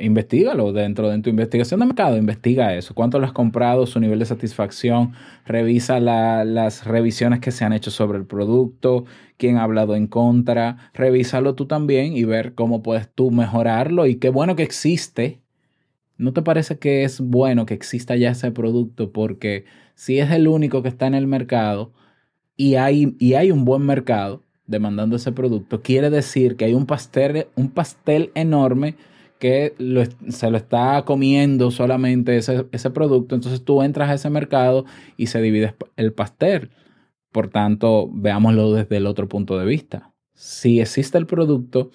Investígalo 0.00 0.72
dentro 0.72 1.08
de 1.08 1.18
tu 1.20 1.30
investigación 1.30 1.80
de 1.80 1.86
mercado, 1.86 2.16
investiga 2.16 2.74
eso, 2.74 2.94
cuánto 2.94 3.18
lo 3.18 3.26
has 3.26 3.32
comprado, 3.32 3.86
su 3.86 4.00
nivel 4.00 4.18
de 4.18 4.26
satisfacción, 4.26 5.12
revisa 5.44 6.00
la- 6.00 6.44
las 6.44 6.84
revisiones 6.86 7.40
que 7.40 7.50
se 7.50 7.64
han 7.64 7.72
hecho 7.72 7.90
sobre 7.90 8.18
el 8.18 8.26
producto, 8.26 9.04
quién 9.36 9.56
ha 9.56 9.62
hablado 9.62 9.94
en 9.96 10.06
contra, 10.06 10.90
revísalo 10.94 11.54
tú 11.54 11.66
también 11.66 12.16
y 12.16 12.24
ver 12.24 12.54
cómo 12.54 12.82
puedes 12.82 13.08
tú 13.12 13.30
mejorarlo. 13.30 14.06
Y 14.06 14.16
qué 14.16 14.30
bueno 14.30 14.56
que 14.56 14.62
existe. 14.62 15.40
¿No 16.18 16.32
te 16.32 16.42
parece 16.42 16.78
que 16.78 17.04
es 17.04 17.20
bueno 17.20 17.66
que 17.66 17.74
exista 17.74 18.16
ya 18.16 18.30
ese 18.30 18.50
producto? 18.50 19.12
Porque 19.12 19.64
si 19.94 20.18
es 20.18 20.30
el 20.30 20.48
único 20.48 20.82
que 20.82 20.88
está 20.88 21.06
en 21.06 21.14
el 21.14 21.26
mercado 21.26 21.92
y 22.56 22.76
hay, 22.76 23.14
y 23.18 23.34
hay 23.34 23.50
un 23.50 23.64
buen 23.64 23.82
mercado 23.82 24.42
demandando 24.66 25.16
ese 25.16 25.32
producto, 25.32 25.82
quiere 25.82 26.10
decir 26.10 26.56
que 26.56 26.64
hay 26.64 26.74
un 26.74 26.86
pastel, 26.86 27.46
un 27.54 27.68
pastel 27.70 28.30
enorme 28.34 28.96
que 29.38 29.74
se 30.28 30.50
lo 30.50 30.56
está 30.56 31.04
comiendo 31.04 31.70
solamente 31.70 32.36
ese, 32.36 32.66
ese 32.72 32.90
producto. 32.90 33.34
Entonces 33.34 33.64
tú 33.64 33.82
entras 33.82 34.10
a 34.10 34.14
ese 34.14 34.30
mercado 34.30 34.84
y 35.16 35.26
se 35.26 35.40
divide 35.40 35.74
el 35.96 36.12
pastel. 36.12 36.70
Por 37.32 37.48
tanto, 37.48 38.08
veámoslo 38.12 38.72
desde 38.72 38.96
el 38.96 39.06
otro 39.06 39.28
punto 39.28 39.58
de 39.58 39.66
vista. 39.66 40.14
Si 40.34 40.80
existe 40.80 41.18
el 41.18 41.26
producto, 41.26 41.90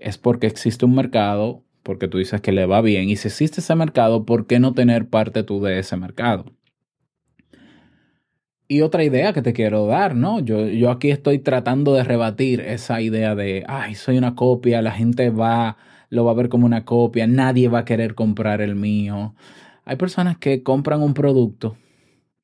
es 0.00 0.18
porque 0.18 0.46
existe 0.46 0.84
un 0.84 0.94
mercado, 0.94 1.64
porque 1.82 2.08
tú 2.08 2.18
dices 2.18 2.40
que 2.40 2.52
le 2.52 2.66
va 2.66 2.80
bien. 2.80 3.08
Y 3.08 3.16
si 3.16 3.28
existe 3.28 3.60
ese 3.60 3.74
mercado, 3.74 4.24
¿por 4.24 4.46
qué 4.46 4.58
no 4.60 4.72
tener 4.72 5.08
parte 5.08 5.42
tú 5.42 5.62
de 5.62 5.78
ese 5.78 5.96
mercado? 5.96 6.46
Y 8.66 8.80
otra 8.80 9.04
idea 9.04 9.34
que 9.34 9.42
te 9.42 9.52
quiero 9.52 9.86
dar, 9.86 10.14
¿no? 10.16 10.40
Yo, 10.40 10.66
yo 10.66 10.90
aquí 10.90 11.10
estoy 11.10 11.38
tratando 11.38 11.92
de 11.94 12.02
rebatir 12.02 12.60
esa 12.60 13.02
idea 13.02 13.34
de, 13.34 13.64
ay, 13.68 13.94
soy 13.94 14.16
una 14.16 14.34
copia, 14.34 14.80
la 14.80 14.92
gente 14.92 15.28
va, 15.28 15.76
lo 16.14 16.24
va 16.24 16.32
a 16.32 16.34
ver 16.34 16.48
como 16.48 16.66
una 16.66 16.84
copia, 16.84 17.26
nadie 17.26 17.68
va 17.68 17.80
a 17.80 17.84
querer 17.84 18.14
comprar 18.14 18.60
el 18.60 18.74
mío. 18.76 19.34
Hay 19.84 19.96
personas 19.96 20.38
que 20.38 20.62
compran 20.62 21.02
un 21.02 21.14
producto 21.14 21.76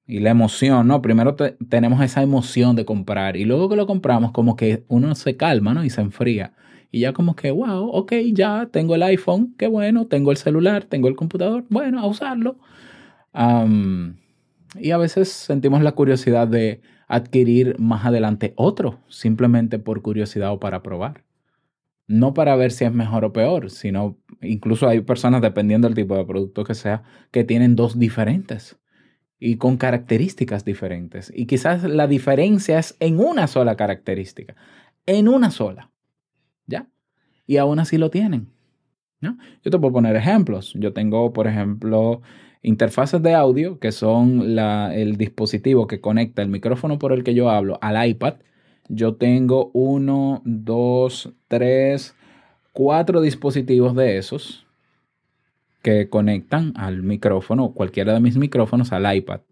y 0.06 0.20
la 0.20 0.30
emoción, 0.30 0.88
¿no? 0.88 1.02
Primero 1.02 1.34
te- 1.36 1.56
tenemos 1.68 2.02
esa 2.02 2.22
emoción 2.22 2.76
de 2.76 2.84
comprar 2.84 3.36
y 3.36 3.44
luego 3.44 3.68
que 3.68 3.76
lo 3.76 3.86
compramos 3.86 4.32
como 4.32 4.56
que 4.56 4.84
uno 4.88 5.14
se 5.14 5.36
calma, 5.36 5.74
¿no? 5.74 5.84
Y 5.84 5.90
se 5.90 6.00
enfría. 6.00 6.52
Y 6.90 7.00
ya 7.00 7.12
como 7.12 7.36
que, 7.36 7.50
wow, 7.52 7.88
ok, 7.92 8.12
ya 8.32 8.68
tengo 8.72 8.96
el 8.96 9.02
iPhone, 9.04 9.54
qué 9.58 9.68
bueno, 9.68 10.06
tengo 10.08 10.32
el 10.32 10.36
celular, 10.36 10.84
tengo 10.84 11.08
el 11.08 11.16
computador, 11.16 11.64
bueno, 11.70 12.00
a 12.00 12.06
usarlo. 12.06 12.58
Y 14.78 14.90
a 14.92 14.98
veces 14.98 15.28
sentimos 15.30 15.82
la 15.82 15.92
curiosidad 15.92 16.46
de 16.48 16.80
adquirir 17.08 17.78
más 17.78 18.04
adelante 18.04 18.52
otro, 18.56 19.00
simplemente 19.08 19.78
por 19.78 20.02
curiosidad 20.02 20.52
o 20.52 20.60
para 20.60 20.82
probar. 20.82 21.24
No 22.10 22.34
para 22.34 22.56
ver 22.56 22.72
si 22.72 22.84
es 22.84 22.92
mejor 22.92 23.24
o 23.24 23.32
peor, 23.32 23.70
sino 23.70 24.18
incluso 24.42 24.88
hay 24.88 25.00
personas, 25.00 25.42
dependiendo 25.42 25.86
del 25.86 25.94
tipo 25.94 26.16
de 26.16 26.24
producto 26.24 26.64
que 26.64 26.74
sea, 26.74 27.04
que 27.30 27.44
tienen 27.44 27.76
dos 27.76 28.00
diferentes 28.00 28.80
y 29.38 29.58
con 29.58 29.76
características 29.76 30.64
diferentes. 30.64 31.32
Y 31.32 31.46
quizás 31.46 31.84
la 31.84 32.08
diferencia 32.08 32.80
es 32.80 32.96
en 32.98 33.20
una 33.20 33.46
sola 33.46 33.76
característica, 33.76 34.56
en 35.06 35.28
una 35.28 35.52
sola. 35.52 35.92
¿Ya? 36.66 36.88
Y 37.46 37.58
aún 37.58 37.78
así 37.78 37.96
lo 37.96 38.10
tienen. 38.10 38.48
¿no? 39.20 39.38
Yo 39.62 39.70
te 39.70 39.78
puedo 39.78 39.92
poner 39.92 40.16
ejemplos. 40.16 40.74
Yo 40.74 40.92
tengo, 40.92 41.32
por 41.32 41.46
ejemplo, 41.46 42.22
interfaces 42.60 43.22
de 43.22 43.34
audio 43.34 43.78
que 43.78 43.92
son 43.92 44.58
el 44.58 45.16
dispositivo 45.16 45.86
que 45.86 46.00
conecta 46.00 46.42
el 46.42 46.48
micrófono 46.48 46.98
por 46.98 47.12
el 47.12 47.22
que 47.22 47.34
yo 47.34 47.50
hablo 47.50 47.78
al 47.80 48.04
iPad. 48.08 48.34
Yo 48.92 49.14
tengo 49.14 49.70
uno, 49.72 50.42
dos, 50.44 51.32
tres, 51.46 52.16
cuatro 52.72 53.20
dispositivos 53.20 53.94
de 53.94 54.18
esos 54.18 54.66
que 55.80 56.08
conectan 56.08 56.72
al 56.74 57.04
micrófono, 57.04 57.72
cualquiera 57.72 58.12
de 58.12 58.18
mis 58.18 58.36
micrófonos, 58.36 58.90
al 58.90 59.14
iPad. 59.14 59.42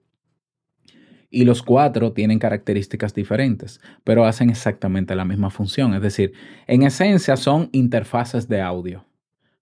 Y 1.30 1.45
los 1.45 1.62
cuatro 1.62 2.12
tienen 2.12 2.40
características 2.40 3.14
diferentes, 3.14 3.80
pero 4.02 4.25
hacen 4.25 4.50
exactamente 4.50 5.14
la 5.14 5.25
misma 5.25 5.50
función. 5.50 5.95
Es 5.95 6.02
decir, 6.02 6.33
en 6.66 6.83
esencia 6.83 7.37
son 7.37 7.68
interfaces 7.71 8.49
de 8.49 8.61
audio, 8.61 9.07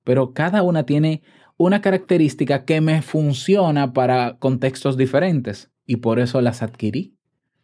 pero 0.04 0.32
cada 0.32 0.62
una 0.62 0.86
tiene 0.86 1.22
una 1.58 1.82
característica 1.82 2.64
que 2.64 2.80
me 2.80 3.02
funciona 3.02 3.92
para 3.92 4.38
contextos 4.38 4.96
diferentes 4.96 5.70
y 5.84 5.96
por 5.96 6.18
eso 6.18 6.40
las 6.40 6.62
adquirí. 6.62 7.15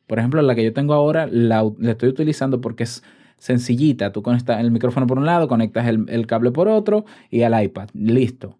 Por 0.06 0.18
ejemplo, 0.18 0.42
la 0.42 0.54
que 0.54 0.64
yo 0.64 0.72
tengo 0.72 0.94
ahora 0.94 1.26
la, 1.26 1.64
estoy 1.82 2.08
utilizando 2.08 2.60
porque 2.60 2.84
es 2.84 3.02
sencillita. 3.38 4.12
Tú 4.12 4.22
conectas 4.22 4.60
el 4.60 4.70
micrófono 4.70 5.06
por 5.06 5.18
un 5.18 5.26
lado, 5.26 5.48
conectas 5.48 5.86
el, 5.88 6.26
cable 6.26 6.50
por 6.50 6.68
otro 6.68 7.04
y 7.30 7.42
al 7.42 7.60
iPad. 7.62 7.88
Listo. 7.94 8.58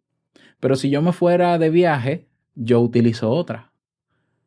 Pero 0.61 0.76
si 0.76 0.90
yo 0.90 1.02
me 1.02 1.12
fuera 1.12 1.58
de 1.58 1.70
viaje, 1.70 2.26
yo 2.54 2.80
utilizo 2.80 3.30
otra. 3.30 3.72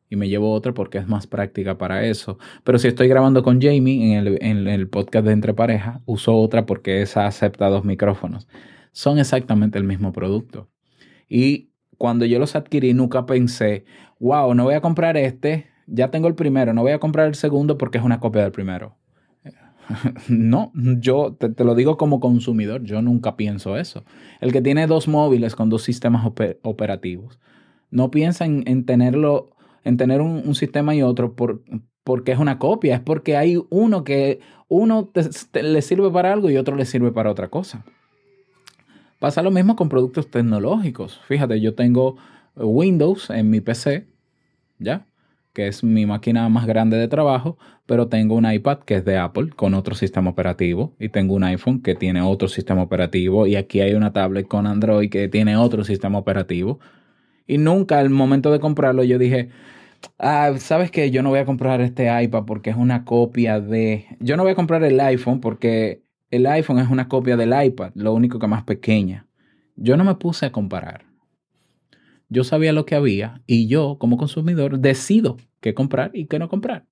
Y 0.09 0.17
me 0.17 0.29
llevo 0.29 0.51
otra 0.51 0.73
porque 0.73 0.97
es 0.97 1.07
más 1.07 1.27
práctica 1.27 1.77
para 1.77 2.05
eso. 2.05 2.37
Pero 2.63 2.79
si 2.79 2.87
estoy 2.87 3.07
grabando 3.07 3.43
con 3.43 3.61
Jamie 3.61 4.17
en 4.17 4.27
el, 4.27 4.37
en 4.41 4.67
el 4.67 4.87
podcast 4.87 5.25
de 5.25 5.33
Entre 5.33 5.53
Pareja, 5.53 6.01
uso 6.05 6.35
otra 6.37 6.65
porque 6.65 7.01
esa 7.01 7.25
acepta 7.27 7.69
dos 7.69 7.85
micrófonos. 7.85 8.47
Son 8.91 9.19
exactamente 9.19 9.77
el 9.77 9.83
mismo 9.83 10.13
producto. 10.13 10.69
Y 11.27 11.69
cuando 11.97 12.25
yo 12.25 12.39
los 12.39 12.55
adquirí, 12.55 12.93
nunca 12.93 13.25
pensé, 13.25 13.85
wow, 14.19 14.53
no 14.53 14.65
voy 14.65 14.75
a 14.75 14.81
comprar 14.81 15.17
este, 15.17 15.67
ya 15.88 16.12
tengo 16.12 16.27
el 16.27 16.36
primero, 16.36 16.74
no 16.74 16.82
voy 16.82 16.92
a 16.92 17.00
comprar 17.00 17.27
el 17.27 17.36
segundo 17.36 17.77
porque 17.77 17.98
es 17.98 18.04
una 18.04 18.20
copia 18.20 18.44
del 18.44 18.51
primero. 18.51 18.96
No, 20.30 20.72
yo 20.74 21.36
te, 21.36 21.63
lo 21.63 21.75
digo 21.75 21.98
como 21.98 22.20
consumidor, 22.20 22.84
yo 22.84 23.01
nunca 23.01 23.36
pienso 23.36 23.77
eso. 23.77 24.04
El 24.42 24.51
que 24.51 24.62
tiene 24.62 24.88
dos 24.88 25.08
móviles 25.08 25.56
con 25.56 25.70
dos 25.70 25.84
sistemas 25.84 26.25
oper, 26.25 26.60
operativos, 26.63 27.39
no 27.92 28.12
piensa 28.12 28.46
en, 28.46 28.63
en 28.68 28.86
tenerlo, 28.86 29.51
en 29.84 29.98
tener 29.98 30.22
un, 30.22 30.56
sistema 30.56 30.96
y 30.96 31.01
otro 31.01 31.36
por, 31.36 31.63
porque 32.04 32.32
es 32.32 32.39
una 32.39 32.60
copia, 32.60 32.96
es 32.96 33.01
porque 33.01 33.38
hay 33.38 33.62
uno 33.70 34.04
que 34.04 34.39
uno 34.68 35.12
le 35.54 35.82
sirve 35.82 36.10
para 36.10 36.34
algo 36.34 36.50
y 36.50 36.58
otro 36.58 36.75
le 36.75 36.86
sirve 36.86 37.12
para 37.12 37.32
otra 37.32 37.50
cosa. 37.50 37.86
Pasa 39.20 39.42
lo 39.42 39.51
mismo 39.51 39.75
con 39.75 39.89
productos 39.89 40.30
tecnológicos. 40.30 41.22
Fíjate, 41.27 41.62
yo 41.62 41.74
tengo 41.74 42.18
Windows 42.56 43.30
en 43.30 43.50
mi 43.50 43.62
PC, 43.62 44.08
¿ya? 44.80 45.06
Que 45.55 45.67
es 45.67 45.83
mi 45.83 46.05
máquina 46.05 46.47
más 46.50 46.67
grande 46.67 46.97
de 46.97 47.07
trabajo, 47.07 47.57
pero 47.88 48.09
tengo 48.09 48.35
un 48.35 48.51
iPad 48.51 48.79
que 48.79 48.95
es 48.95 49.05
de 49.05 49.17
Apple 49.17 49.50
con 49.55 49.74
otro 49.74 49.95
sistema 49.95 50.29
operativo 50.29 50.93
y 51.00 51.09
tengo 51.09 51.33
un 51.33 51.43
iPhone 51.45 51.81
que 51.81 51.95
tiene 51.95 52.21
otro 52.21 52.50
sistema 52.50 52.83
operativo 52.83 53.47
y 53.47 53.55
aquí 53.55 53.79
hay 53.79 53.93
una 53.93 54.13
tablet 54.13 54.47
con 54.47 54.67
Android 54.67 55.09
que 55.09 55.29
tiene 55.29 55.55
otro 55.55 55.83
sistema 55.83 56.19
operativo. 56.19 56.79
Y 57.47 57.57
nunca 57.57 58.00
al 58.00 58.09
momento 58.09 58.51
de 58.51 58.59
comprarlo 58.59 59.03
yo 59.03 59.17
dije, 59.17 59.50
ah, 60.19 60.53
¿sabes 60.57 60.91
qué? 60.91 61.09
Yo 61.09 61.24
no 61.24 61.29
voy 61.29 61.39
a 61.39 61.45
comprar 61.45 61.79
este 61.81 62.09
iPad 62.24 62.43
porque 62.45 62.69
es 62.71 62.75
una 62.75 63.05
copia 63.05 63.59
de... 63.62 64.05
Yo 64.19 64.35
no 64.38 64.43
voy 64.43 64.51
a 64.51 64.55
comprar 64.55 64.83
el 64.83 65.00
iPhone 65.00 65.39
porque 65.39 66.03
el 66.31 66.45
iPhone 66.47 66.79
es 66.79 66.89
una 66.89 67.07
copia 67.07 67.38
del 67.38 67.53
iPad, 67.65 67.91
lo 67.95 68.13
único 68.13 68.39
que 68.39 68.47
más 68.47 68.63
pequeña. 68.63 69.27
Yo 69.77 69.95
no 69.95 70.03
me 70.03 70.15
puse 70.15 70.47
a 70.47 70.51
comparar 70.51 71.14
yo 72.29 72.44
sabía 72.44 72.74
lo 72.74 72.86
que 72.86 72.96
había 72.96 73.41
y 73.46 73.67
yo 73.67 73.98
como 74.00 74.17
consumidor 74.17 74.79
decido 74.79 75.38
qué 75.62 75.74
comprar 75.74 76.12
y 76.13 76.25
qué 76.25 76.39
no 76.39 76.50
comprar. 76.50 76.86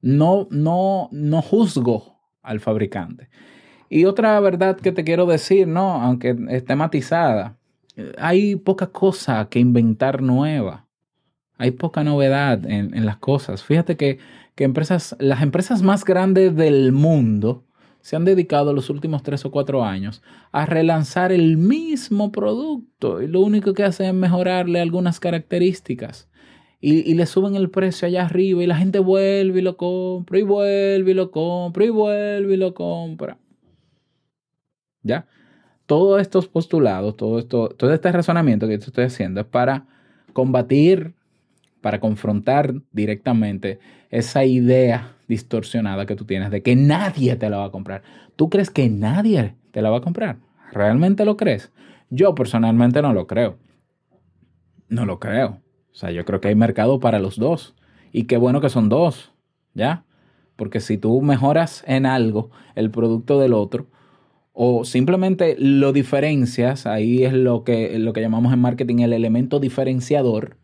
No, 0.00 0.48
no, 0.50 1.08
no 1.12 1.42
juzgo 1.42 2.20
al 2.42 2.60
fabricante. 2.60 3.28
Y 3.88 4.04
otra 4.04 4.38
verdad 4.40 4.76
que 4.76 4.92
te 4.92 5.04
quiero 5.04 5.26
decir, 5.26 5.66
¿no? 5.68 6.02
Aunque 6.02 6.36
esté 6.50 6.76
matizada, 6.76 7.58
hay 8.18 8.56
poca 8.56 8.88
cosa 8.88 9.48
que 9.48 9.60
inventar 9.60 10.22
nueva. 10.22 10.86
Hay 11.56 11.70
poca 11.70 12.02
novedad 12.02 12.64
en, 12.66 12.94
en 12.94 13.06
las 13.06 13.18
cosas. 13.18 13.62
Fíjate 13.62 13.96
que, 13.96 14.18
que 14.54 14.64
empresas, 14.64 15.16
las 15.20 15.42
empresas 15.42 15.82
más 15.82 16.04
grandes 16.04 16.56
del 16.56 16.92
mundo, 16.92 17.64
se 18.04 18.16
han 18.16 18.26
dedicado 18.26 18.74
los 18.74 18.90
últimos 18.90 19.22
tres 19.22 19.46
o 19.46 19.50
cuatro 19.50 19.82
años 19.82 20.22
a 20.52 20.66
relanzar 20.66 21.32
el 21.32 21.56
mismo 21.56 22.30
producto 22.32 23.22
y 23.22 23.28
lo 23.28 23.40
único 23.40 23.72
que 23.72 23.82
hacen 23.82 24.06
es 24.08 24.12
mejorarle 24.12 24.82
algunas 24.82 25.20
características. 25.20 26.28
Y, 26.82 27.14
le 27.14 27.24
suben 27.24 27.54
el 27.54 27.70
precio 27.70 28.06
allá 28.06 28.26
arriba 28.26 28.62
y 28.62 28.66
la 28.66 28.76
gente 28.76 28.98
vuelve 28.98 29.60
y 29.60 29.62
lo 29.62 29.78
compra 29.78 30.38
y 30.38 30.42
vuelve 30.42 31.12
y 31.12 31.14
lo 31.14 31.30
compra 31.30 31.86
y 31.86 31.88
vuelve 31.88 32.52
y 32.52 32.56
lo 32.58 32.74
compra. 32.74 33.38
¿Ya? 35.02 35.26
Todos 35.86 36.20
estos 36.20 36.46
postulados, 36.46 37.16
todo, 37.16 37.38
esto, 37.38 37.70
todo 37.70 37.94
este 37.94 38.12
razonamiento 38.12 38.68
que 38.68 38.74
estoy 38.74 39.04
haciendo 39.04 39.40
es 39.40 39.46
para 39.46 39.86
combatir, 40.34 41.14
para 41.80 42.00
confrontar 42.00 42.74
directamente 42.92 43.78
esa 44.10 44.44
idea 44.44 45.13
distorsionada 45.28 46.06
que 46.06 46.16
tú 46.16 46.24
tienes 46.24 46.50
de 46.50 46.62
que 46.62 46.76
nadie 46.76 47.36
te 47.36 47.50
la 47.50 47.58
va 47.58 47.66
a 47.66 47.70
comprar. 47.70 48.02
¿Tú 48.36 48.50
crees 48.50 48.70
que 48.70 48.88
nadie 48.88 49.54
te 49.70 49.82
la 49.82 49.90
va 49.90 49.98
a 49.98 50.02
comprar? 50.02 50.38
¿Realmente 50.72 51.24
lo 51.24 51.36
crees? 51.36 51.72
Yo 52.10 52.34
personalmente 52.34 53.02
no 53.02 53.12
lo 53.12 53.26
creo. 53.26 53.58
No 54.88 55.06
lo 55.06 55.18
creo. 55.18 55.60
O 55.92 55.96
sea, 55.96 56.10
yo 56.10 56.24
creo 56.24 56.40
que 56.40 56.48
hay 56.48 56.54
mercado 56.54 57.00
para 57.00 57.18
los 57.18 57.36
dos. 57.36 57.74
Y 58.12 58.24
qué 58.24 58.36
bueno 58.36 58.60
que 58.60 58.68
son 58.68 58.88
dos, 58.88 59.32
¿ya? 59.74 60.04
Porque 60.56 60.80
si 60.80 60.98
tú 60.98 61.20
mejoras 61.20 61.84
en 61.86 62.06
algo 62.06 62.50
el 62.74 62.90
producto 62.90 63.40
del 63.40 63.54
otro, 63.54 63.86
o 64.52 64.84
simplemente 64.84 65.56
lo 65.58 65.92
diferencias, 65.92 66.86
ahí 66.86 67.24
es 67.24 67.32
lo 67.32 67.64
que, 67.64 67.98
lo 67.98 68.12
que 68.12 68.20
llamamos 68.20 68.52
en 68.52 68.60
marketing 68.60 69.00
el 69.00 69.12
elemento 69.12 69.58
diferenciador, 69.58 70.56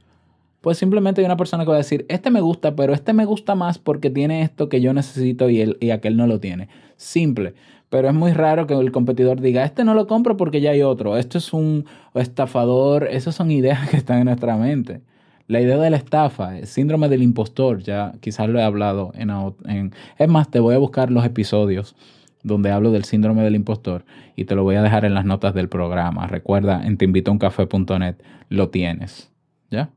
pues 0.60 0.78
simplemente 0.78 1.20
hay 1.20 1.24
una 1.24 1.36
persona 1.36 1.64
que 1.64 1.70
va 1.70 1.76
a 1.76 1.78
decir, 1.78 2.04
este 2.08 2.30
me 2.30 2.40
gusta, 2.40 2.76
pero 2.76 2.92
este 2.92 3.12
me 3.12 3.24
gusta 3.24 3.54
más 3.54 3.78
porque 3.78 4.10
tiene 4.10 4.42
esto 4.42 4.68
que 4.68 4.80
yo 4.80 4.92
necesito 4.92 5.48
y, 5.48 5.60
él, 5.60 5.78
y 5.80 5.90
aquel 5.90 6.16
no 6.16 6.26
lo 6.26 6.40
tiene. 6.40 6.68
Simple. 6.96 7.54
Pero 7.88 8.08
es 8.08 8.14
muy 8.14 8.32
raro 8.32 8.66
que 8.66 8.74
el 8.74 8.92
competidor 8.92 9.40
diga, 9.40 9.64
este 9.64 9.84
no 9.84 9.94
lo 9.94 10.06
compro 10.06 10.36
porque 10.36 10.60
ya 10.60 10.70
hay 10.70 10.82
otro, 10.82 11.16
esto 11.16 11.38
es 11.38 11.52
un 11.52 11.86
estafador, 12.14 13.08
esas 13.10 13.34
son 13.34 13.50
ideas 13.50 13.88
que 13.90 13.96
están 13.96 14.18
en 14.18 14.26
nuestra 14.26 14.56
mente. 14.56 15.00
La 15.48 15.60
idea 15.60 15.78
de 15.78 15.90
la 15.90 15.96
estafa, 15.96 16.58
el 16.58 16.68
síndrome 16.68 17.08
del 17.08 17.24
impostor, 17.24 17.82
ya 17.82 18.12
quizás 18.20 18.48
lo 18.48 18.60
he 18.60 18.62
hablado 18.62 19.10
en. 19.14 19.92
Es 20.16 20.28
más, 20.28 20.48
te 20.48 20.60
voy 20.60 20.76
a 20.76 20.78
buscar 20.78 21.10
los 21.10 21.24
episodios 21.24 21.96
donde 22.44 22.70
hablo 22.70 22.92
del 22.92 23.04
síndrome 23.04 23.42
del 23.42 23.56
impostor 23.56 24.04
y 24.36 24.44
te 24.44 24.54
lo 24.54 24.62
voy 24.62 24.76
a 24.76 24.82
dejar 24.82 25.04
en 25.04 25.12
las 25.12 25.24
notas 25.24 25.52
del 25.52 25.68
programa. 25.68 26.28
Recuerda, 26.28 26.86
en 26.86 26.96
teinvitouncafe.net 26.96 28.14
lo 28.48 28.68
tienes. 28.68 29.32
¿Ya? 29.70 29.90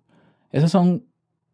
Esos 0.54 0.72
son, 0.72 1.04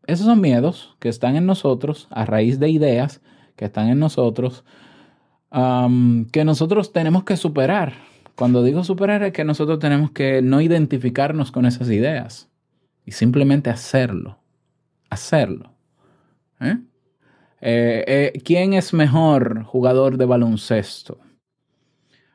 esos 0.05 0.27
son 0.27 0.39
miedos 0.39 0.95
que 0.99 1.09
están 1.09 1.35
en 1.35 1.47
nosotros 1.47 2.07
a 2.11 2.25
raíz 2.25 2.59
de 2.59 2.69
ideas 2.69 3.21
que 3.55 3.65
están 3.65 3.89
en 3.89 3.97
nosotros 3.97 4.63
que 5.51 6.45
nosotros 6.45 6.93
tenemos 6.93 7.23
que 7.23 7.35
superar. 7.35 7.93
Cuando 8.35 8.63
digo 8.63 8.83
superar 8.83 9.23
es 9.23 9.33
que 9.33 9.43
nosotros 9.43 9.79
tenemos 9.79 10.11
que 10.11 10.41
no 10.41 10.61
identificarnos 10.61 11.51
con 11.51 11.65
esas 11.65 11.89
ideas 11.89 12.49
y 13.05 13.11
simplemente 13.11 13.69
hacerlo. 13.69 14.37
Hacerlo. 15.09 15.73
¿Eh? 16.61 16.77
Eh, 17.61 18.03
eh, 18.07 18.41
¿Quién 18.45 18.73
es 18.73 18.93
mejor 18.93 19.63
jugador 19.63 20.17
de 20.17 20.25
baloncesto? 20.25 21.19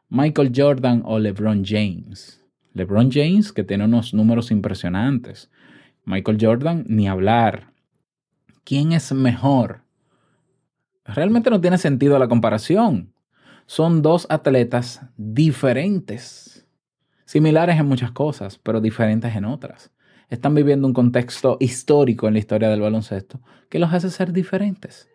Michael 0.08 0.52
Jordan 0.54 1.02
o 1.04 1.18
LeBron 1.18 1.64
James. 1.64 2.44
LeBron 2.74 3.10
James, 3.10 3.52
que 3.52 3.64
tiene 3.64 3.84
unos 3.84 4.12
números 4.12 4.50
impresionantes. 4.50 5.50
Michael 6.04 6.38
Jordan, 6.40 6.84
ni 6.88 7.08
hablar. 7.08 7.72
¿Quién 8.64 8.92
es 8.92 9.12
mejor? 9.12 9.82
Realmente 11.04 11.50
no 11.50 11.60
tiene 11.60 11.78
sentido 11.78 12.18
la 12.18 12.28
comparación. 12.28 13.12
Son 13.66 14.02
dos 14.02 14.26
atletas 14.28 15.02
diferentes, 15.16 16.66
similares 17.24 17.78
en 17.78 17.86
muchas 17.86 18.12
cosas, 18.12 18.58
pero 18.58 18.80
diferentes 18.80 19.34
en 19.34 19.44
otras. 19.44 19.90
Están 20.28 20.54
viviendo 20.54 20.86
un 20.86 20.94
contexto 20.94 21.56
histórico 21.60 22.26
en 22.26 22.34
la 22.34 22.38
historia 22.38 22.68
del 22.68 22.80
baloncesto 22.80 23.40
que 23.68 23.78
los 23.78 23.92
hace 23.92 24.10
ser 24.10 24.32
diferentes. 24.32 25.08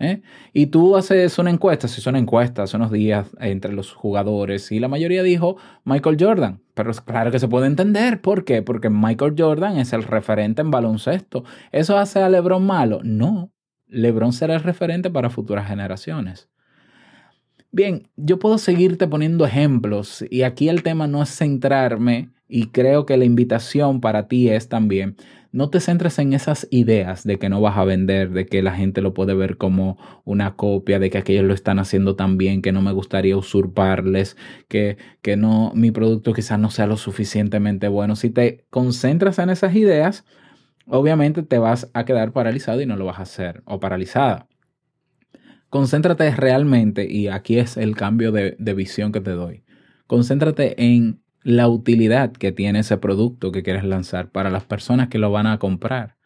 ¿Eh? 0.00 0.22
Y 0.52 0.66
tú 0.66 0.96
haces 0.96 1.38
una 1.38 1.50
encuesta, 1.50 1.86
se 1.86 2.00
hizo 2.00 2.10
una 2.10 2.18
encuesta 2.18 2.64
hace 2.64 2.76
unos 2.76 2.90
días 2.90 3.30
entre 3.38 3.72
los 3.72 3.92
jugadores 3.92 4.72
y 4.72 4.80
la 4.80 4.88
mayoría 4.88 5.22
dijo 5.22 5.56
Michael 5.84 6.16
Jordan. 6.18 6.63
Pero 6.74 6.92
claro 6.92 7.30
que 7.30 7.38
se 7.38 7.48
puede 7.48 7.66
entender. 7.66 8.20
¿Por 8.20 8.44
qué? 8.44 8.62
Porque 8.62 8.90
Michael 8.90 9.34
Jordan 9.38 9.78
es 9.78 9.92
el 9.92 10.02
referente 10.02 10.60
en 10.60 10.70
baloncesto. 10.70 11.44
¿Eso 11.72 11.96
hace 11.96 12.20
a 12.20 12.28
LeBron 12.28 12.66
malo? 12.66 13.00
No. 13.04 13.52
LeBron 13.86 14.32
será 14.32 14.54
el 14.54 14.62
referente 14.62 15.08
para 15.08 15.30
futuras 15.30 15.68
generaciones. 15.68 16.48
Bien, 17.70 18.08
yo 18.16 18.38
puedo 18.38 18.58
seguirte 18.58 19.08
poniendo 19.08 19.44
ejemplos 19.44 20.24
y 20.30 20.42
aquí 20.42 20.68
el 20.68 20.82
tema 20.82 21.06
no 21.06 21.22
es 21.22 21.30
centrarme 21.30 22.30
y 22.46 22.68
creo 22.68 23.04
que 23.04 23.16
la 23.16 23.24
invitación 23.24 24.00
para 24.00 24.28
ti 24.28 24.48
es 24.48 24.68
también 24.68 25.16
no 25.54 25.70
te 25.70 25.78
centres 25.78 26.18
en 26.18 26.32
esas 26.32 26.66
ideas 26.72 27.22
de 27.22 27.38
que 27.38 27.48
no 27.48 27.60
vas 27.60 27.78
a 27.78 27.84
vender, 27.84 28.30
de 28.30 28.44
que 28.44 28.60
la 28.60 28.72
gente 28.72 29.00
lo 29.00 29.14
puede 29.14 29.34
ver 29.34 29.56
como 29.56 29.96
una 30.24 30.56
copia, 30.56 30.98
de 30.98 31.10
que 31.10 31.18
aquellos 31.18 31.44
lo 31.44 31.54
están 31.54 31.78
haciendo 31.78 32.16
tan 32.16 32.36
bien, 32.36 32.60
que 32.60 32.72
no 32.72 32.82
me 32.82 32.90
gustaría 32.90 33.36
usurparles, 33.36 34.36
que, 34.66 34.96
que 35.22 35.36
no, 35.36 35.70
mi 35.76 35.92
producto 35.92 36.32
quizás 36.32 36.58
no 36.58 36.70
sea 36.70 36.88
lo 36.88 36.96
suficientemente 36.96 37.86
bueno. 37.86 38.16
Si 38.16 38.30
te 38.30 38.66
concentras 38.68 39.38
en 39.38 39.48
esas 39.48 39.76
ideas, 39.76 40.24
obviamente 40.88 41.44
te 41.44 41.58
vas 41.58 41.88
a 41.94 42.04
quedar 42.04 42.32
paralizado 42.32 42.80
y 42.80 42.86
no 42.86 42.96
lo 42.96 43.04
vas 43.04 43.20
a 43.20 43.22
hacer, 43.22 43.62
o 43.64 43.78
paralizada. 43.78 44.48
Concéntrate 45.68 46.34
realmente, 46.34 47.06
y 47.08 47.28
aquí 47.28 47.60
es 47.60 47.76
el 47.76 47.94
cambio 47.94 48.32
de, 48.32 48.56
de 48.58 48.74
visión 48.74 49.12
que 49.12 49.20
te 49.20 49.30
doy. 49.30 49.62
Concéntrate 50.08 50.82
en 50.84 51.23
la 51.44 51.68
utilidad 51.68 52.32
que 52.32 52.52
tiene 52.52 52.80
ese 52.80 52.96
producto 52.96 53.52
que 53.52 53.62
quieres 53.62 53.84
lanzar 53.84 54.30
para 54.30 54.50
las 54.50 54.64
personas 54.64 55.08
que 55.08 55.18
lo 55.18 55.30
van 55.30 55.46
a 55.46 55.58
comprar. 55.58 56.16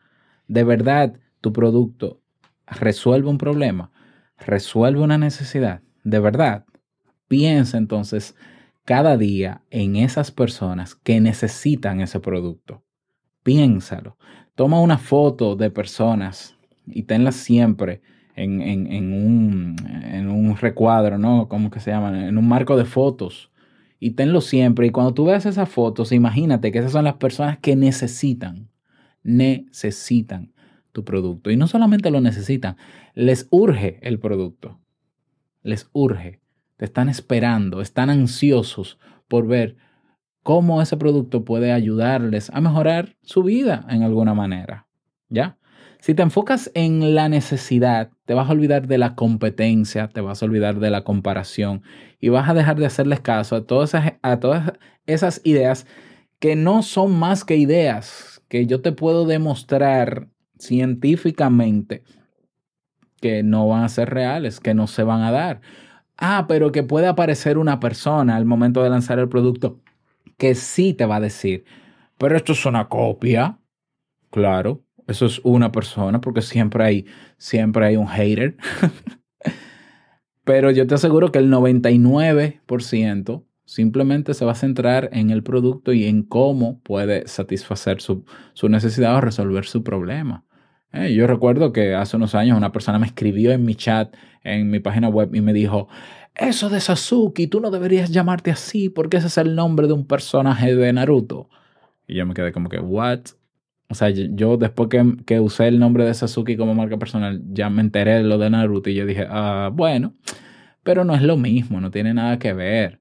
De 0.47 0.63
verdad, 0.63 1.19
tu 1.41 1.53
producto 1.53 2.21
resuelve 2.67 3.29
un 3.29 3.37
problema, 3.37 3.91
resuelve 4.39 5.01
una 5.01 5.19
necesidad. 5.19 5.83
De 6.05 6.21
verdad, 6.21 6.65
piensa 7.27 7.79
entonces 7.79 8.37
cada 8.85 9.17
día 9.17 9.63
en 9.71 9.97
esas 9.97 10.31
personas 10.31 10.95
que 10.95 11.21
necesitan 11.21 12.01
ese 12.01 12.21
producto. 12.21 12.85
Piénsalo. 13.43 14.17
Toma 14.55 14.81
una 14.81 14.99
foto 14.99 15.57
de 15.57 15.71
personas 15.71 16.57
y 16.87 17.03
tenla 17.03 17.33
siempre 17.33 18.03
en, 18.37 18.63
en, 18.63 19.13
un, 19.13 19.77
en 19.85 20.31
un 20.31 20.57
recuadro, 20.57 21.19
¿no? 21.19 21.49
¿Cómo 21.49 21.71
que 21.71 21.81
se 21.81 21.91
llama? 21.91 22.29
En 22.29 22.39
un 22.39 22.47
marco 22.47 22.77
de 22.77 22.85
fotos 22.85 23.51
y 24.01 24.13
tenlo 24.13 24.41
siempre. 24.41 24.87
Y 24.87 24.91
cuando 24.91 25.15
tú 25.15 25.25
veas 25.25 25.47
esas 25.47 25.69
fotos, 25.69 26.13
imagínate 26.13 26.73
que 26.73 26.79
esas 26.79 26.93
son 26.93 27.05
las 27.05 27.15
personas 27.15 27.59
que 27.59 27.77
necesitan, 27.77 28.69
necesitan 29.23 30.53
tu 30.93 31.05
producto. 31.05 31.51
Y 31.51 31.57
no 31.57 31.67
solamente 31.67 32.11
lo 32.11 32.21
necesitan, 32.21 32.77
les 33.15 33.47
urge 33.51 33.99
el 34.03 34.19
producto. 34.19 34.79
Les 35.63 35.89
urge. 35.93 36.41
Te 36.77 36.85
están 36.85 37.09
esperando, 37.09 37.81
están 37.81 38.09
ansiosos 38.09 38.99
por 39.27 39.47
ver 39.47 39.77
cómo 40.43 40.81
ese 40.81 40.97
producto 40.97 41.45
puede 41.45 41.73
ayudarles 41.73 42.51
a 42.51 42.61
mejorar 42.61 43.17
su 43.23 43.43
vida 43.43 43.85
en 43.89 44.03
alguna 44.03 44.35
manera. 44.35 44.87
¿Ya? 45.29 45.59
Si 46.01 46.15
te 46.15 46.23
enfocas 46.23 46.71
en 46.75 47.15
la 47.15 47.29
necesidad, 47.29 48.11
te 48.25 48.35
vas 48.35 48.49
a 48.49 48.53
olvidar 48.53 48.87
de 48.87 48.99
la 48.99 49.15
competencia, 49.15 50.09
te 50.09 50.21
vas 50.21 50.43
a 50.43 50.47
olvidar 50.47 50.79
de 50.79 50.91
la 50.91 51.03
comparación 51.03 51.83
y 52.21 52.29
vas 52.29 52.49
a 52.49 52.55
dejar 52.55 52.79
de 52.79 52.87
hacerles 52.87 53.21
caso 53.21 53.57
a 53.57 53.67
todas 53.67 53.95
esas, 53.95 54.13
a 54.23 54.39
todas 54.39 54.73
esas 55.07 55.41
ideas 55.45 55.87
que 56.39 56.55
no 56.55 56.83
son 56.83 57.19
más 57.19 57.45
que 57.45 57.57
ideas, 57.57 58.43
que 58.49 58.67
yo 58.67 58.81
te 58.81 58.93
puedo 58.93 59.27
demostrar 59.27 60.29
científicamente 60.59 62.05
que 63.21 63.43
no 63.43 63.67
van 63.67 63.83
a 63.83 63.89
ser 63.89 64.11
reales, 64.11 64.61
que 64.61 64.75
no 64.75 64.87
se 64.87 65.03
van 65.03 65.23
a 65.23 65.33
dar. 65.33 65.61
Ah, 66.17 66.47
pero 66.49 66.73
que 66.73 66.85
puede 66.85 67.09
aparecer 67.09 67.59
una 67.59 67.81
persona 67.81 68.37
al 68.37 68.45
momento 68.45 68.83
de 68.83 68.91
lanzar 68.91 69.19
el 69.19 69.29
producto 69.29 69.81
que 70.37 70.55
sí 70.55 70.95
te 70.95 71.07
va 71.07 71.17
a 71.17 71.21
decir, 71.21 71.65
pero 72.17 72.37
esto 72.37 72.53
es 72.53 72.65
una 72.67 72.89
copia. 72.89 73.59
Claro, 74.31 74.83
eso 75.09 75.27
es 75.27 75.41
una 75.43 75.73
persona, 75.73 76.21
porque 76.21 76.43
siempre 76.43 76.85
hay, 76.85 77.07
siempre 77.39 77.87
hay 77.87 77.97
un 77.97 78.07
hater. 78.07 78.57
Pero 80.45 80.71
yo 80.71 80.87
te 80.87 80.95
aseguro 80.95 81.33
que 81.33 81.39
el 81.39 81.51
99% 81.51 83.45
simplemente 83.65 84.33
se 84.35 84.45
va 84.45 84.53
a 84.53 84.55
centrar 84.55 85.11
en 85.13 85.31
el 85.31 85.43
producto 85.43 85.93
y 85.93 86.05
en 86.05 86.23
cómo 86.23 86.81
puede 86.81 87.27
satisfacer 87.27 88.01
su, 88.01 88.25
necesidad 88.69 89.17
o 89.17 89.21
resolver 89.21 89.65
su 89.65 89.83
problema. 89.83 90.45
Eh, 90.93 91.13
yo 91.15 91.27
recuerdo 91.27 91.73
que 91.73 91.95
hace 91.95 92.17
unos 92.17 92.35
años 92.35 92.57
una 92.57 92.73
persona 92.73 92.99
me 92.99 93.07
escribió 93.07 93.53
en 93.53 93.65
mi 93.65 93.75
chat, 93.75 94.15
en 94.43 94.71
mi 94.71 94.81
página 94.81 95.09
web, 95.09 95.35
y 95.35 95.43
me 95.43 95.53
dijo, 95.53 95.89
eso 96.35 96.71
de 96.71 96.81
Sasuke, 96.81 97.47
tú 97.47 97.61
no 97.61 97.71
deberías 97.71 98.11
llamarte 98.11 98.51
así 98.51 98.89
porque 98.89 99.19
ese 99.19 99.27
es 99.27 99.39
el 99.39 99.55
nombre 99.55 99.87
de 99.87 99.93
un 99.93 100.07
personaje 100.07 100.75
de 100.75 100.93
Naruto. 100.93 101.51
Y 102.07 102.15
yo 102.15 102.25
me 102.25 102.33
quedé 102.33 102.53
como 102.53 102.69
que, 102.71 102.79
¿what? 102.79 103.21
O 103.91 103.95
sea, 103.95 104.11
yo 104.11 104.59
después 104.59 104.89
que, 104.91 105.17
que, 105.25 105.41
usé 105.41 105.69
el 105.69 105.79
nombre 105.79 106.05
de 106.05 106.13
Sasuke 106.13 106.59
como 106.59 106.75
marca 106.75 106.99
personal, 106.99 107.43
ya 107.53 107.71
me 107.71 107.81
enteré 107.81 108.17
de 108.17 108.23
lo 108.23 108.37
de 108.37 108.51
Naruto 108.51 108.91
y 108.91 108.95
yo 108.95 109.07
dije, 109.07 109.27
ah, 109.29 109.71
bueno, 109.73 110.15
pero 110.83 111.05
no 111.05 111.15
es 111.15 111.23
lo 111.23 111.37
mismo, 111.37 111.81
no 111.81 111.91
tiene 111.91 112.13
nada 112.15 112.39
que 112.39 112.53
ver. 112.53 113.01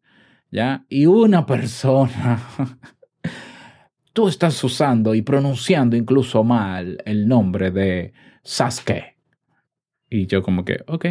¿Ya? 0.50 0.86
Y 0.88 1.08
una 1.08 1.46
persona, 1.46 2.42
tú 4.14 4.30
estás 4.30 4.64
usando 4.64 5.14
y 5.14 5.22
pronunciando 5.22 5.98
incluso 5.98 6.44
mal 6.44 7.00
el 7.06 7.28
nombre 7.28 7.72
de 7.72 8.14
Sasuke. 8.44 9.18
Y 10.10 10.28
yo 10.28 10.42
como 10.42 10.64
que, 10.64 10.84
ok, 10.88 11.06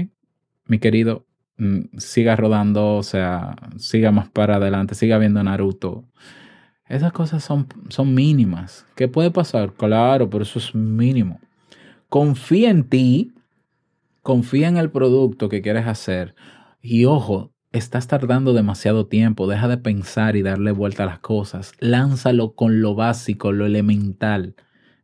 mi 0.66 0.78
querido, 0.78 1.26
mm, 1.58 1.98
siga 1.98 2.34
rodando, 2.34 2.96
o 2.96 3.02
sea, 3.02 3.56
siga 3.76 4.10
más 4.10 4.30
para 4.30 4.56
adelante, 4.56 4.94
siga 4.94 5.18
viendo 5.18 5.42
Naruto. 5.42 6.08
Esas 6.88 7.12
cosas 7.12 7.42
son, 7.42 7.66
son 7.88 8.14
mínimas. 8.14 8.86
¿Qué 8.94 9.08
puede 9.08 9.30
pasar? 9.30 9.72
Claro, 9.72 10.30
pero 10.30 10.44
eso 10.44 10.58
es 10.58 10.74
mínimo. 10.74 11.40
Confía 12.08 12.70
en 12.70 12.84
ti, 12.84 13.32
confía 14.22 14.68
en 14.68 14.76
el 14.76 14.90
producto 14.90 15.48
que 15.48 15.62
quieres 15.62 15.86
hacer. 15.86 16.34
Y 16.80 17.04
ojo, 17.04 17.52
estás 17.72 18.06
tardando 18.06 18.52
demasiado 18.52 19.06
tiempo. 19.06 19.48
Deja 19.48 19.66
de 19.66 19.78
pensar 19.78 20.36
y 20.36 20.42
darle 20.42 20.70
vuelta 20.70 21.02
a 21.02 21.06
las 21.06 21.18
cosas. 21.18 21.72
Lánzalo 21.80 22.54
con 22.54 22.80
lo 22.80 22.94
básico, 22.94 23.50
lo 23.50 23.66
elemental. 23.66 24.54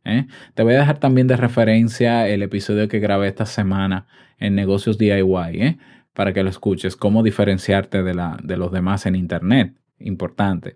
¿eh? 0.05 0.27
Te 0.53 0.63
voy 0.63 0.75
a 0.75 0.79
dejar 0.79 0.99
también 0.99 1.27
de 1.27 1.35
referencia 1.35 2.27
el 2.29 2.43
episodio 2.43 2.87
que 2.87 2.99
grabé 2.99 3.27
esta 3.27 3.45
semana 3.45 4.07
en 4.39 4.55
Negocios 4.55 4.97
DIY, 4.97 5.61
¿eh? 5.61 5.77
para 6.13 6.31
que 6.31 6.43
lo 6.43 6.49
escuches, 6.49 6.95
cómo 6.95 7.23
diferenciarte 7.23 8.03
de, 8.03 8.13
la, 8.13 8.37
de 8.41 8.57
los 8.57 8.71
demás 8.71 9.05
en 9.05 9.15
Internet. 9.15 9.75
Importante. 10.03 10.75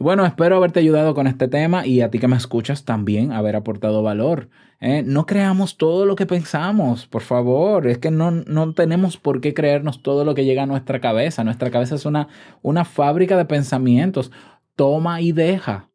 Y 0.00 0.02
bueno, 0.02 0.24
espero 0.26 0.56
haberte 0.56 0.80
ayudado 0.80 1.14
con 1.14 1.26
este 1.26 1.48
tema 1.48 1.86
y 1.86 2.00
a 2.00 2.10
ti 2.10 2.18
que 2.18 2.28
me 2.28 2.36
escuchas 2.36 2.84
también 2.84 3.32
haber 3.32 3.56
aportado 3.56 4.02
valor. 4.02 4.48
¿eh? 4.80 5.02
No 5.06 5.26
creamos 5.26 5.76
todo 5.76 6.06
lo 6.06 6.16
que 6.16 6.26
pensamos, 6.26 7.06
por 7.06 7.22
favor. 7.22 7.86
Es 7.86 7.98
que 7.98 8.10
no, 8.10 8.30
no, 8.30 8.72
tenemos 8.72 9.16
por 9.16 9.40
qué 9.40 9.54
creernos 9.54 10.02
todo 10.02 10.24
lo 10.24 10.34
que 10.34 10.44
llega 10.44 10.64
a 10.64 10.66
nuestra 10.66 11.00
cabeza. 11.00 11.44
Nuestra 11.44 11.70
cabeza 11.70 11.94
es 11.94 12.06
una, 12.06 12.28
una 12.62 12.84
fábrica 12.84 13.36
de 13.36 13.44
pensamientos. 13.44 14.32
Toma 14.74 15.20
y 15.20 15.32
deja. 15.32 15.90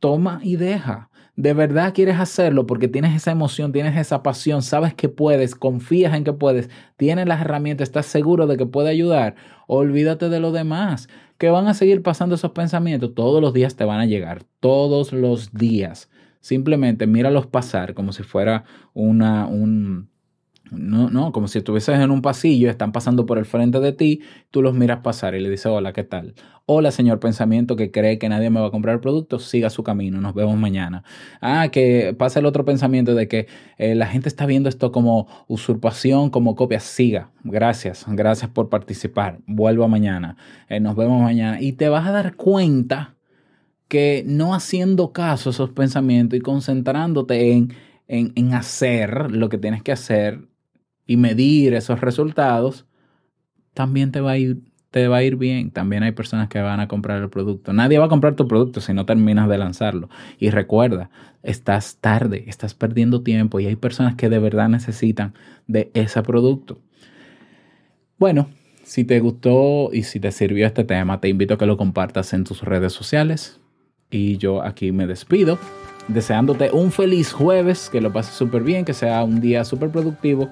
Toma 0.00 0.40
y 0.42 0.56
deja. 0.56 1.10
De 1.34 1.54
verdad 1.54 1.94
quieres 1.94 2.20
hacerlo 2.20 2.66
porque 2.66 2.88
tienes 2.88 3.16
esa 3.16 3.30
emoción, 3.30 3.72
tienes 3.72 3.96
esa 3.96 4.22
pasión, 4.22 4.62
sabes 4.62 4.92
que 4.92 5.08
puedes, 5.08 5.54
confías 5.54 6.14
en 6.14 6.24
que 6.24 6.34
puedes, 6.34 6.68
tienes 6.98 7.26
las 7.26 7.40
herramientas, 7.40 7.88
estás 7.88 8.06
seguro 8.06 8.46
de 8.46 8.58
que 8.58 8.66
puede 8.66 8.90
ayudar. 8.90 9.34
Olvídate 9.66 10.28
de 10.28 10.40
lo 10.40 10.52
demás 10.52 11.08
que 11.38 11.50
van 11.50 11.66
a 11.66 11.74
seguir 11.74 12.02
pasando 12.02 12.36
esos 12.36 12.52
pensamientos, 12.52 13.14
todos 13.16 13.40
los 13.40 13.52
días 13.52 13.74
te 13.74 13.84
van 13.84 13.98
a 13.98 14.06
llegar, 14.06 14.44
todos 14.60 15.12
los 15.12 15.52
días. 15.52 16.08
Simplemente 16.40 17.08
míralos 17.08 17.46
pasar 17.46 17.94
como 17.94 18.12
si 18.12 18.22
fuera 18.22 18.64
una, 18.94 19.46
un, 19.48 20.11
no, 20.70 21.10
no, 21.10 21.32
como 21.32 21.48
si 21.48 21.58
estuvieses 21.58 21.98
en 21.98 22.10
un 22.10 22.22
pasillo, 22.22 22.70
están 22.70 22.92
pasando 22.92 23.26
por 23.26 23.38
el 23.38 23.44
frente 23.44 23.80
de 23.80 23.92
ti, 23.92 24.20
tú 24.50 24.62
los 24.62 24.74
miras 24.74 25.00
pasar 25.00 25.34
y 25.34 25.40
le 25.40 25.50
dices, 25.50 25.66
hola, 25.66 25.92
¿qué 25.92 26.04
tal? 26.04 26.34
Hola, 26.64 26.90
señor 26.92 27.20
pensamiento 27.20 27.76
que 27.76 27.90
cree 27.90 28.18
que 28.18 28.28
nadie 28.28 28.48
me 28.48 28.60
va 28.60 28.68
a 28.68 28.70
comprar 28.70 28.94
el 28.94 29.00
producto, 29.00 29.38
siga 29.38 29.68
su 29.68 29.82
camino, 29.82 30.20
nos 30.20 30.34
vemos 30.34 30.56
mañana. 30.56 31.04
Ah, 31.40 31.68
que 31.70 32.14
pasa 32.16 32.38
el 32.38 32.46
otro 32.46 32.64
pensamiento 32.64 33.14
de 33.14 33.28
que 33.28 33.48
eh, 33.76 33.94
la 33.94 34.06
gente 34.06 34.28
está 34.28 34.46
viendo 34.46 34.68
esto 34.68 34.92
como 34.92 35.26
usurpación, 35.48 36.30
como 36.30 36.54
copia, 36.54 36.80
siga. 36.80 37.30
Gracias, 37.44 38.04
gracias 38.08 38.50
por 38.50 38.68
participar, 38.68 39.40
vuelva 39.46 39.88
mañana, 39.88 40.36
eh, 40.68 40.80
nos 40.80 40.96
vemos 40.96 41.20
mañana. 41.22 41.60
Y 41.60 41.72
te 41.72 41.88
vas 41.88 42.06
a 42.06 42.12
dar 42.12 42.36
cuenta 42.36 43.16
que 43.88 44.24
no 44.26 44.54
haciendo 44.54 45.12
caso 45.12 45.50
a 45.50 45.52
esos 45.52 45.70
pensamientos 45.70 46.38
y 46.38 46.40
concentrándote 46.40 47.52
en, 47.52 47.74
en, 48.08 48.32
en 48.36 48.54
hacer 48.54 49.30
lo 49.32 49.50
que 49.50 49.58
tienes 49.58 49.82
que 49.82 49.92
hacer, 49.92 50.48
y 51.12 51.16
medir 51.18 51.74
esos 51.74 52.00
resultados, 52.00 52.86
también 53.74 54.12
te 54.12 54.22
va 54.22 54.32
a 54.32 54.38
ir 54.38 54.62
te 54.90 55.08
va 55.08 55.16
a 55.16 55.22
ir 55.22 55.36
bien. 55.36 55.70
También 55.70 56.02
hay 56.02 56.12
personas 56.12 56.48
que 56.48 56.60
van 56.60 56.78
a 56.78 56.86
comprar 56.86 57.22
el 57.22 57.30
producto. 57.30 57.72
Nadie 57.72 57.98
va 57.98 58.04
a 58.04 58.08
comprar 58.10 58.36
tu 58.36 58.46
producto 58.46 58.82
si 58.82 58.92
no 58.92 59.06
terminas 59.06 59.48
de 59.48 59.56
lanzarlo. 59.56 60.10
Y 60.38 60.50
recuerda, 60.50 61.08
estás 61.42 61.96
tarde, 61.96 62.44
estás 62.46 62.74
perdiendo 62.74 63.22
tiempo 63.22 63.58
y 63.58 63.66
hay 63.66 63.76
personas 63.76 64.16
que 64.16 64.28
de 64.28 64.38
verdad 64.38 64.68
necesitan 64.68 65.32
de 65.66 65.90
ese 65.94 66.22
producto. 66.22 66.78
Bueno, 68.18 68.50
si 68.84 69.04
te 69.04 69.18
gustó 69.20 69.88
y 69.94 70.02
si 70.02 70.20
te 70.20 70.30
sirvió 70.30 70.66
este 70.66 70.84
tema, 70.84 71.20
te 71.20 71.28
invito 71.30 71.54
a 71.54 71.58
que 71.58 71.66
lo 71.66 71.78
compartas 71.78 72.34
en 72.34 72.44
tus 72.44 72.60
redes 72.60 72.92
sociales. 72.92 73.60
Y 74.10 74.36
yo 74.36 74.62
aquí 74.62 74.92
me 74.92 75.06
despido, 75.06 75.58
deseándote 76.08 76.70
un 76.70 76.92
feliz 76.92 77.32
jueves, 77.32 77.88
que 77.90 78.02
lo 78.02 78.12
pases 78.12 78.34
súper 78.34 78.62
bien, 78.62 78.84
que 78.84 78.92
sea 78.92 79.24
un 79.24 79.40
día 79.40 79.64
súper 79.64 79.88
productivo 79.88 80.50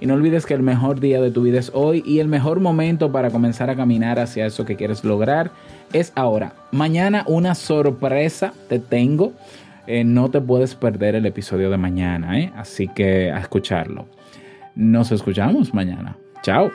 y 0.00 0.06
no 0.06 0.14
olvides 0.14 0.46
que 0.46 0.54
el 0.54 0.62
mejor 0.62 0.98
día 1.00 1.20
de 1.20 1.30
tu 1.30 1.42
vida 1.42 1.58
es 1.58 1.70
hoy 1.74 2.02
y 2.06 2.18
el 2.20 2.28
mejor 2.28 2.60
momento 2.60 3.12
para 3.12 3.30
comenzar 3.30 3.70
a 3.70 3.76
caminar 3.76 4.18
hacia 4.18 4.46
eso 4.46 4.64
que 4.64 4.76
quieres 4.76 5.04
lograr 5.04 5.50
es 5.92 6.12
ahora. 6.16 6.54
Mañana 6.72 7.24
una 7.26 7.54
sorpresa 7.54 8.52
te 8.68 8.78
tengo. 8.78 9.32
eh, 9.86 10.04
no 10.04 10.30
te 10.30 10.40
puedes 10.40 10.74
perder 10.74 11.16
el 11.16 11.26
episodio 11.26 11.70
de 11.70 11.76
mañana, 11.76 12.38
¿eh? 12.38 12.52
así 12.56 12.86
que 12.88 13.30
a 13.32 13.38
escucharlo. 13.38 14.06
Nos 14.74 15.10
escuchamos 15.10 15.74
mañana. 15.74 16.16
Chao. 16.42 16.70